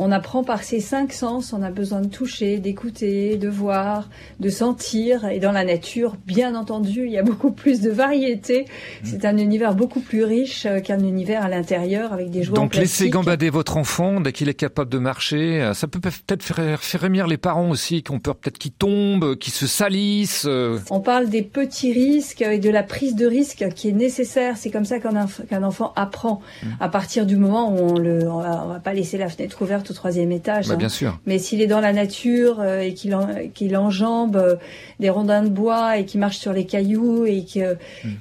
On 0.00 0.12
apprend 0.12 0.44
par 0.44 0.62
ces 0.62 0.80
cinq 0.80 1.12
sens. 1.12 1.52
On 1.52 1.62
a 1.62 1.70
besoin 1.70 2.00
de 2.00 2.06
toucher, 2.08 2.58
d'écouter, 2.58 3.36
de 3.36 3.48
voir, 3.48 4.08
de 4.38 4.48
sentir. 4.48 5.26
Et 5.26 5.40
dans 5.40 5.50
la 5.52 5.64
nature, 5.64 6.16
bien 6.26 6.54
entendu, 6.54 7.04
il 7.06 7.12
y 7.12 7.18
a 7.18 7.22
beaucoup 7.22 7.50
plus 7.50 7.80
de 7.80 7.90
variété. 7.90 8.64
C'est 9.02 9.24
un 9.24 9.36
univers 9.36 9.74
beaucoup 9.74 10.00
plus 10.00 10.22
riche 10.24 10.66
euh, 10.66 10.80
qu'un 10.80 11.00
univers 11.00 11.42
à 11.44 11.48
l'intérieur 11.48 12.12
avec 12.12 12.30
des 12.30 12.44
jouets 12.44 12.54
Donc 12.54 12.76
en 12.76 12.80
laissez 12.80 13.10
gambader 13.10 13.50
votre 13.50 13.76
enfant 13.76 14.20
dès 14.20 14.32
qu'il 14.32 14.48
est 14.48 14.54
capable 14.54 14.90
de 14.90 14.98
marcher. 14.98 15.60
Euh, 15.60 15.74
Ça 15.74 15.88
peut 15.88 15.98
peut-être 16.00 16.42
faire, 16.44 16.80
faire 16.80 17.04
émir 17.04 17.26
les 17.26 17.36
parents 17.36 17.68
aussi 17.70 18.02
qui 18.04 18.12
ont 18.12 18.20
peur 18.20 18.36
peut-être 18.36 18.58
qu'il 18.58 18.72
tombe, 18.72 19.36
qu'il 19.36 19.52
se 19.52 19.66
salisse. 19.66 20.44
euh. 20.48 20.78
On 20.90 21.00
parle 21.00 21.28
des 21.28 21.42
petits 21.42 21.92
risques 21.92 22.42
et 22.42 22.58
de 22.60 22.70
la 22.70 22.84
prise 22.84 23.16
de 23.16 23.26
risque 23.26 23.66
qui 23.74 23.88
est 23.88 23.92
nécessaire. 23.92 24.56
C'est 24.56 24.70
comme 24.70 24.84
ça 24.84 25.00
qu'un 25.00 25.14
enf- 25.14 25.44
qu'un 25.46 25.64
enfant 25.64 25.92
apprend. 25.96 26.40
Mmh. 26.62 26.66
À 26.80 26.88
partir 26.88 27.26
du 27.26 27.36
moment 27.36 27.72
où 27.72 27.78
on 27.78 27.98
le, 27.98 28.28
on 28.30 28.38
va, 28.40 28.62
on 28.64 28.68
va 28.68 28.78
pas 28.80 28.92
laisser 28.94 29.18
la 29.18 29.28
fenêtre 29.28 29.60
ouverte 29.60 29.87
au 29.90 29.94
troisième 29.94 30.32
étage. 30.32 30.68
Bah, 30.68 30.74
hein. 30.74 30.76
bien 30.76 30.88
sûr. 30.88 31.18
Mais 31.26 31.38
s'il 31.38 31.60
est 31.60 31.66
dans 31.66 31.80
la 31.80 31.92
nature 31.92 32.60
euh, 32.60 32.80
et 32.80 32.94
qu'il 32.94 33.14
en- 33.14 33.28
qu'il 33.54 33.76
enjambe 33.76 34.36
euh, 34.36 34.56
des 35.00 35.10
rondins 35.10 35.42
de 35.42 35.48
bois 35.48 35.96
et 35.98 36.04
qu'il 36.04 36.20
marche 36.20 36.38
sur 36.38 36.52
les 36.52 36.66
cailloux 36.66 37.24
et 37.26 37.44
qu'il 37.44 37.76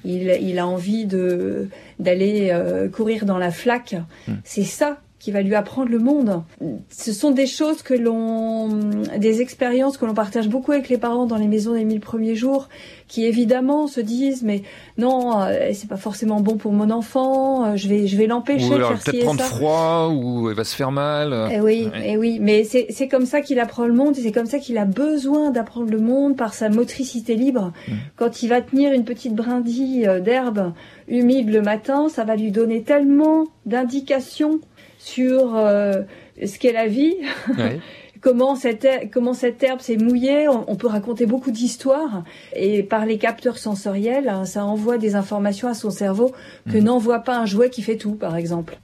il 0.06 0.60
a 0.60 0.68
envie 0.68 1.06
de 1.06 1.70
d'aller 2.00 2.50
euh, 2.52 2.88
courir 2.90 3.26
dans 3.26 3.38
la 3.38 3.52
flaque, 3.52 3.96
c'est 4.44 4.64
ça 4.64 5.00
qui 5.28 5.34
va 5.34 5.42
lui 5.42 5.56
apprendre 5.56 5.90
le 5.90 6.00
monde. 6.00 6.42
Ce 6.88 7.12
sont 7.12 7.32
des 7.32 7.48
choses 7.48 7.82
que 7.82 7.94
l'on, 7.94 8.70
des 9.18 9.42
expériences 9.42 9.98
que 9.98 10.06
l'on 10.06 10.13
partage 10.13 10.48
beaucoup 10.48 10.72
avec 10.72 10.88
les 10.88 10.98
parents 10.98 11.26
dans 11.26 11.36
les 11.36 11.50
maisons 11.50 11.74
des 11.74 11.84
mille 11.84 12.00
premiers 12.00 12.36
jours, 12.36 12.70
qui 13.10 13.26
évidemment 13.26 13.88
se 13.88 14.00
disent 14.00 14.42
mais 14.44 14.62
non, 14.98 15.42
euh, 15.42 15.72
c'est 15.74 15.90
pas 15.90 15.98
forcément 15.98 16.40
bon 16.40 16.56
pour 16.56 16.72
mon 16.72 16.90
enfant, 16.92 17.66
euh, 17.66 17.76
je 17.76 17.90
vais 17.90 18.08
je 18.08 18.16
vais 18.16 18.26
l'empêcher 18.28 18.70
de 18.70 18.76
faire 18.76 19.00
peut-être 19.04 19.16
et 19.16 19.20
prendre 19.20 19.42
ça. 19.42 19.48
froid, 19.48 20.13
ou 20.16 20.50
il 20.50 20.56
va 20.56 20.63
se 20.63 20.74
faire 20.78 20.94
mal. 20.94 21.50
Eh 21.52 21.60
oui, 21.60 21.90
Ouais. 21.92 22.12
eh 22.12 22.18
oui, 22.18 22.38
mais 22.40 22.63
c'est 22.63 22.86
c'est 22.90 23.10
comme 23.10 23.26
ça 23.26 23.42
qu'il 23.42 23.60
apprend 23.60 23.86
le 23.86 23.94
monde, 23.94 24.18
et 24.18 24.22
c'est 24.22 24.32
comme 24.32 24.46
ça 24.46 24.60
qu'il 24.60 24.78
a 24.78 24.86
besoin 24.86 25.52
d'apprendre 25.52 25.92
le 25.92 26.00
monde 26.00 26.38
par 26.38 26.54
sa 26.54 26.70
motricité 26.70 27.36
libre. 27.36 27.74
Quand 28.16 28.42
il 28.44 28.48
va 28.48 28.62
tenir 28.62 28.94
une 28.94 29.04
petite 29.04 29.36
brindille 29.36 30.08
euh, 30.08 30.22
d'herbe 30.22 30.72
humide 31.10 31.50
le 31.50 31.62
matin, 31.62 32.08
ça 32.08 32.24
va 32.24 32.38
lui 32.38 32.52
donner 32.52 32.84
tellement 32.84 33.44
d'indications 33.66 34.62
sur 35.13 35.56
euh, 35.56 36.04
ce 36.43 36.58
qu'est 36.60 36.74
la 36.74 36.88
vie. 36.88 37.15
Ouais. 37.58 37.80
Comment 38.20 38.56
cette, 38.56 38.84
her- 38.84 39.10
comment 39.13 39.34
cette 39.34 39.62
herbe 39.62 39.80
s'est 39.80 39.96
mouillée, 39.96 40.48
on, 40.50 40.65
on 40.72 40.76
peut 40.76 40.88
raconter 40.88 41.28
beaucoup 41.28 41.52
d'histoires 41.52 42.24
et 42.56 42.82
par 42.82 43.06
les 43.06 43.20
capteurs 43.20 43.60
sensoriels, 43.60 44.28
hein, 44.28 44.43
ça 44.43 44.65
envoie 44.65 44.98
des 44.98 45.13
informations 45.15 45.67
à 45.67 45.76
son 45.76 45.91
cerveau 45.91 46.32
que 46.70 46.80
n'envoie 46.80 47.20
pas 47.20 47.38
un 47.38 47.46
jouet 47.46 47.70
qui 47.70 47.84
fait 47.84 47.96
tout, 47.96 48.15
par 48.15 48.36
exemple. 48.36 48.80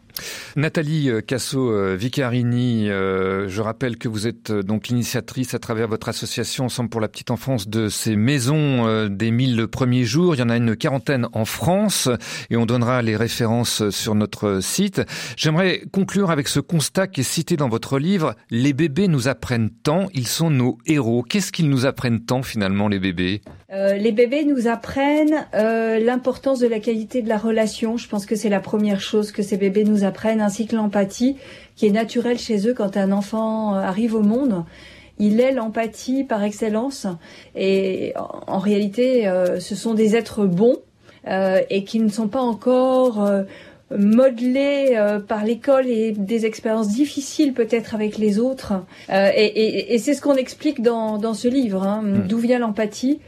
Nathalie 0.56 1.10
euh, 1.10 1.21
Casso-Vicarini, 1.21 2.89
euh, 2.89 3.47
je 3.47 3.62
rappelle 3.62 3.97
que 3.97 4.08
vous 4.08 4.28
êtes 4.28 4.52
euh, 4.52 4.63
donc 4.63 4.88
l'initiatrice 4.88 5.54
à 5.54 5.60
travers 5.60 5.88
votre 5.88 6.10
association 6.10 6.65
Ensemble 6.65 6.89
pour 6.89 7.02
la 7.02 7.08
petite 7.08 7.32
enfance 7.32 7.67
de 7.67 7.89
ces 7.89 8.15
maisons 8.15 8.88
euh, 8.88 9.10
des 9.10 9.32
1000 9.32 9.67
premiers 9.67 10.04
jours. 10.04 10.36
Il 10.36 10.39
y 10.39 10.43
en 10.43 10.49
a 10.49 10.58
une 10.58 10.76
quarantaine 10.76 11.28
en 11.34 11.45
France 11.45 12.10
et 12.49 12.58
on 12.58 12.65
donnera 12.65 13.02
les 13.02 13.15
références 13.15 13.89
sur 13.89 14.15
notre 14.15 14.60
site. 14.62 15.02
J'aimerais 15.36 15.82
conclure 15.91 16.32
avec 16.32 16.47
ce 16.47 16.60
constat 16.60 17.08
qui 17.08 17.21
est 17.21 17.23
cité 17.23 17.58
dans 17.58 17.69
votre 17.69 17.99
livre. 17.99 18.36
Les 18.49 18.73
bébés 18.73 19.08
nous 19.08 19.28
apprennent 19.28 19.69
tant, 19.69 20.08
ils 20.13 20.28
sont 20.28 20.49
nos 20.49 20.78
héros. 20.86 21.23
Qu'est-ce 21.23 21.52
qu'ils 21.52 21.69
nous 21.69 21.86
apprennent 21.86 22.23
tant 22.23 22.43
finalement 22.43 22.88
les 22.88 22.99
bébés? 22.99 23.41
Euh, 23.73 23.95
les 23.95 24.12
bébés 24.12 24.45
nous 24.45 24.67
apprennent 24.67 25.47
euh, 25.56 25.97
l'importance 25.99 26.60
de 26.60 26.67
la 26.67 26.80
qualité 26.80 27.23
de 27.23 27.30
la 27.30 27.38
relation. 27.38 27.97
Je 27.97 28.08
pense 28.08 28.28
que 28.28 28.36
c'est 28.36 28.49
la 28.49 28.60
première 28.60 29.02
chose 29.02 29.32
que 29.32 29.41
ces 29.41 29.58
bébés 29.58 29.84
nous 29.84 30.02
apprennent, 30.03 30.41
ainsi 30.41 30.67
que 30.67 30.75
l'empathie, 30.75 31.37
qui 31.75 31.87
est 31.87 31.91
naturelle 31.91 32.39
chez 32.39 32.67
eux 32.67 32.73
quand 32.73 32.97
un 32.97 33.11
enfant 33.11 33.75
euh, 33.75 33.79
arrive 33.79 34.15
au 34.15 34.21
monde. 34.21 34.65
Il 35.19 35.39
est 35.39 35.51
l'empathie 35.51 36.23
par 36.23 36.43
excellence. 36.43 37.07
Et 37.55 38.13
en, 38.15 38.57
réalité, 38.57 39.27
euh, 39.27 39.59
ce 39.59 39.75
sont 39.75 39.93
des 39.93 40.15
êtres 40.15 40.45
bons 40.45 40.77
euh, 41.27 41.61
et 41.69 41.83
qui 41.83 41.99
ne 41.99 42.09
sont 42.09 42.27
pas 42.27 42.41
encore 42.41 43.25
modelés 43.97 44.93
euh, 44.95 45.19
par 45.19 45.43
l'école 45.43 45.88
et 45.88 46.12
des 46.12 46.45
expériences 46.45 46.89
difficiles 46.89 47.53
peut-être 47.53 47.95
avec 47.95 48.17
les 48.17 48.39
autres. 48.39 48.73
Euh, 49.10 49.29
et 49.36 49.45
et- 49.45 49.93
et 49.93 49.97
c'est 49.99 50.13
ce 50.13 50.21
qu'on 50.21 50.36
explique 50.36 50.82
dans, 50.82 51.17
dans 51.17 51.34
ce 51.34 51.47
livre, 51.47 51.84
hein, 51.84 52.03
d'où 52.27 52.38
vient 52.38 52.60
l'empathie. 52.60 53.19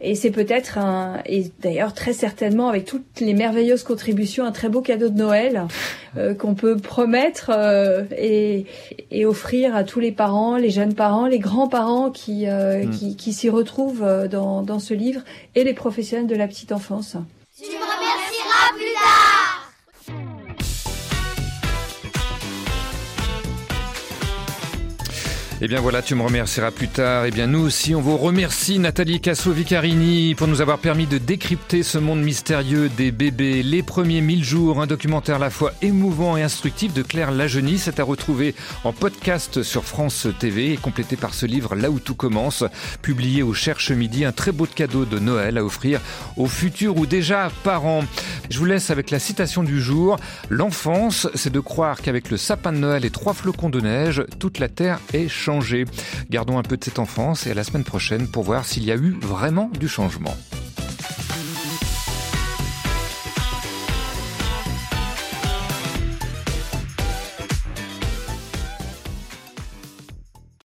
Et 0.00 0.14
c'est 0.14 0.30
peut-être 0.30 0.76
un, 0.78 1.20
et 1.26 1.46
d'ailleurs 1.62 1.94
très 1.94 2.12
certainement 2.12 2.68
avec 2.68 2.84
toutes 2.84 3.20
les 3.20 3.32
merveilleuses 3.34 3.82
contributions, 3.84 4.44
un 4.44 4.52
très 4.52 4.68
beau 4.68 4.80
cadeau 4.82 5.08
de 5.08 5.16
Noël 5.16 5.62
euh, 6.18 6.34
qu'on 6.34 6.54
peut 6.54 6.76
promettre 6.76 7.50
euh, 7.54 8.02
et, 8.18 8.66
et 9.10 9.24
offrir 9.24 9.74
à 9.74 9.82
tous 9.84 10.00
les 10.00 10.12
parents, 10.12 10.56
les 10.56 10.70
jeunes 10.70 10.94
parents, 10.94 11.26
les 11.26 11.38
grands-parents 11.38 12.10
qui, 12.10 12.46
euh, 12.46 12.84
Mm. 12.84 12.90
qui, 12.90 13.16
qui 13.16 13.32
s'y 13.32 13.48
retrouvent 13.48 14.02
euh, 14.02 14.26
dans, 14.28 14.62
dans 14.62 14.78
ce 14.78 14.94
livre 14.94 15.20
et 15.54 15.64
les 15.64 15.74
professionnels 15.74 16.26
de 16.26 16.34
la 16.34 16.46
petite 16.48 16.72
enfance. 16.72 17.16
Tu 17.56 17.64
me 17.70 17.76
remercieras 17.76 18.23
Eh 25.60 25.68
bien 25.68 25.80
voilà, 25.80 26.02
tu 26.02 26.16
me 26.16 26.22
remercieras 26.22 26.72
plus 26.72 26.88
tard. 26.88 27.26
Eh 27.26 27.30
bien 27.30 27.46
nous 27.46 27.60
aussi, 27.60 27.94
on 27.94 28.00
vous 28.00 28.16
remercie 28.16 28.80
Nathalie 28.80 29.20
Casso-Vicarini 29.20 30.34
pour 30.34 30.48
nous 30.48 30.60
avoir 30.60 30.78
permis 30.78 31.06
de 31.06 31.16
décrypter 31.16 31.84
ce 31.84 31.96
monde 31.96 32.20
mystérieux 32.20 32.88
des 32.88 33.12
bébés. 33.12 33.62
Les 33.62 33.84
premiers 33.84 34.20
1000 34.20 34.42
jours, 34.42 34.82
un 34.82 34.88
documentaire 34.88 35.36
à 35.36 35.38
la 35.38 35.50
fois 35.50 35.72
émouvant 35.80 36.36
et 36.36 36.42
instructif 36.42 36.92
de 36.92 37.02
Claire 37.02 37.30
Lajeunie. 37.30 37.78
C'est 37.78 38.00
à 38.00 38.04
retrouver 38.04 38.56
en 38.82 38.92
podcast 38.92 39.62
sur 39.62 39.84
France 39.84 40.26
TV 40.40 40.72
et 40.72 40.76
complété 40.76 41.16
par 41.16 41.34
ce 41.34 41.46
livre 41.46 41.76
Là 41.76 41.88
où 41.88 42.00
tout 42.00 42.16
commence, 42.16 42.64
publié 43.00 43.44
au 43.44 43.54
Cherche 43.54 43.92
Midi. 43.92 44.24
Un 44.24 44.32
très 44.32 44.50
beau 44.50 44.66
cadeau 44.66 45.04
de 45.04 45.20
Noël 45.20 45.56
à 45.56 45.64
offrir 45.64 46.00
aux 46.36 46.48
futurs 46.48 46.96
ou 46.96 47.06
déjà 47.06 47.50
parents. 47.62 48.02
Je 48.50 48.58
vous 48.58 48.66
laisse 48.66 48.90
avec 48.90 49.10
la 49.12 49.20
citation 49.20 49.62
du 49.62 49.80
jour. 49.80 50.18
L'enfance, 50.50 51.28
c'est 51.34 51.52
de 51.52 51.60
croire 51.60 52.02
qu'avec 52.02 52.30
le 52.30 52.36
sapin 52.36 52.72
de 52.72 52.78
Noël 52.78 53.04
et 53.04 53.10
trois 53.10 53.34
flocons 53.34 53.70
de 53.70 53.80
neige, 53.80 54.24
toute 54.40 54.58
la 54.58 54.68
terre 54.68 54.98
est 55.12 55.28
Gardons 56.30 56.58
un 56.58 56.62
peu 56.62 56.76
de 56.76 56.84
cette 56.84 56.98
enfance 56.98 57.46
et 57.46 57.50
à 57.50 57.54
la 57.54 57.64
semaine 57.64 57.84
prochaine 57.84 58.26
pour 58.28 58.44
voir 58.44 58.64
s'il 58.64 58.84
y 58.84 58.92
a 58.92 58.96
eu 58.96 59.16
vraiment 59.20 59.70
du 59.78 59.88
changement. 59.88 60.36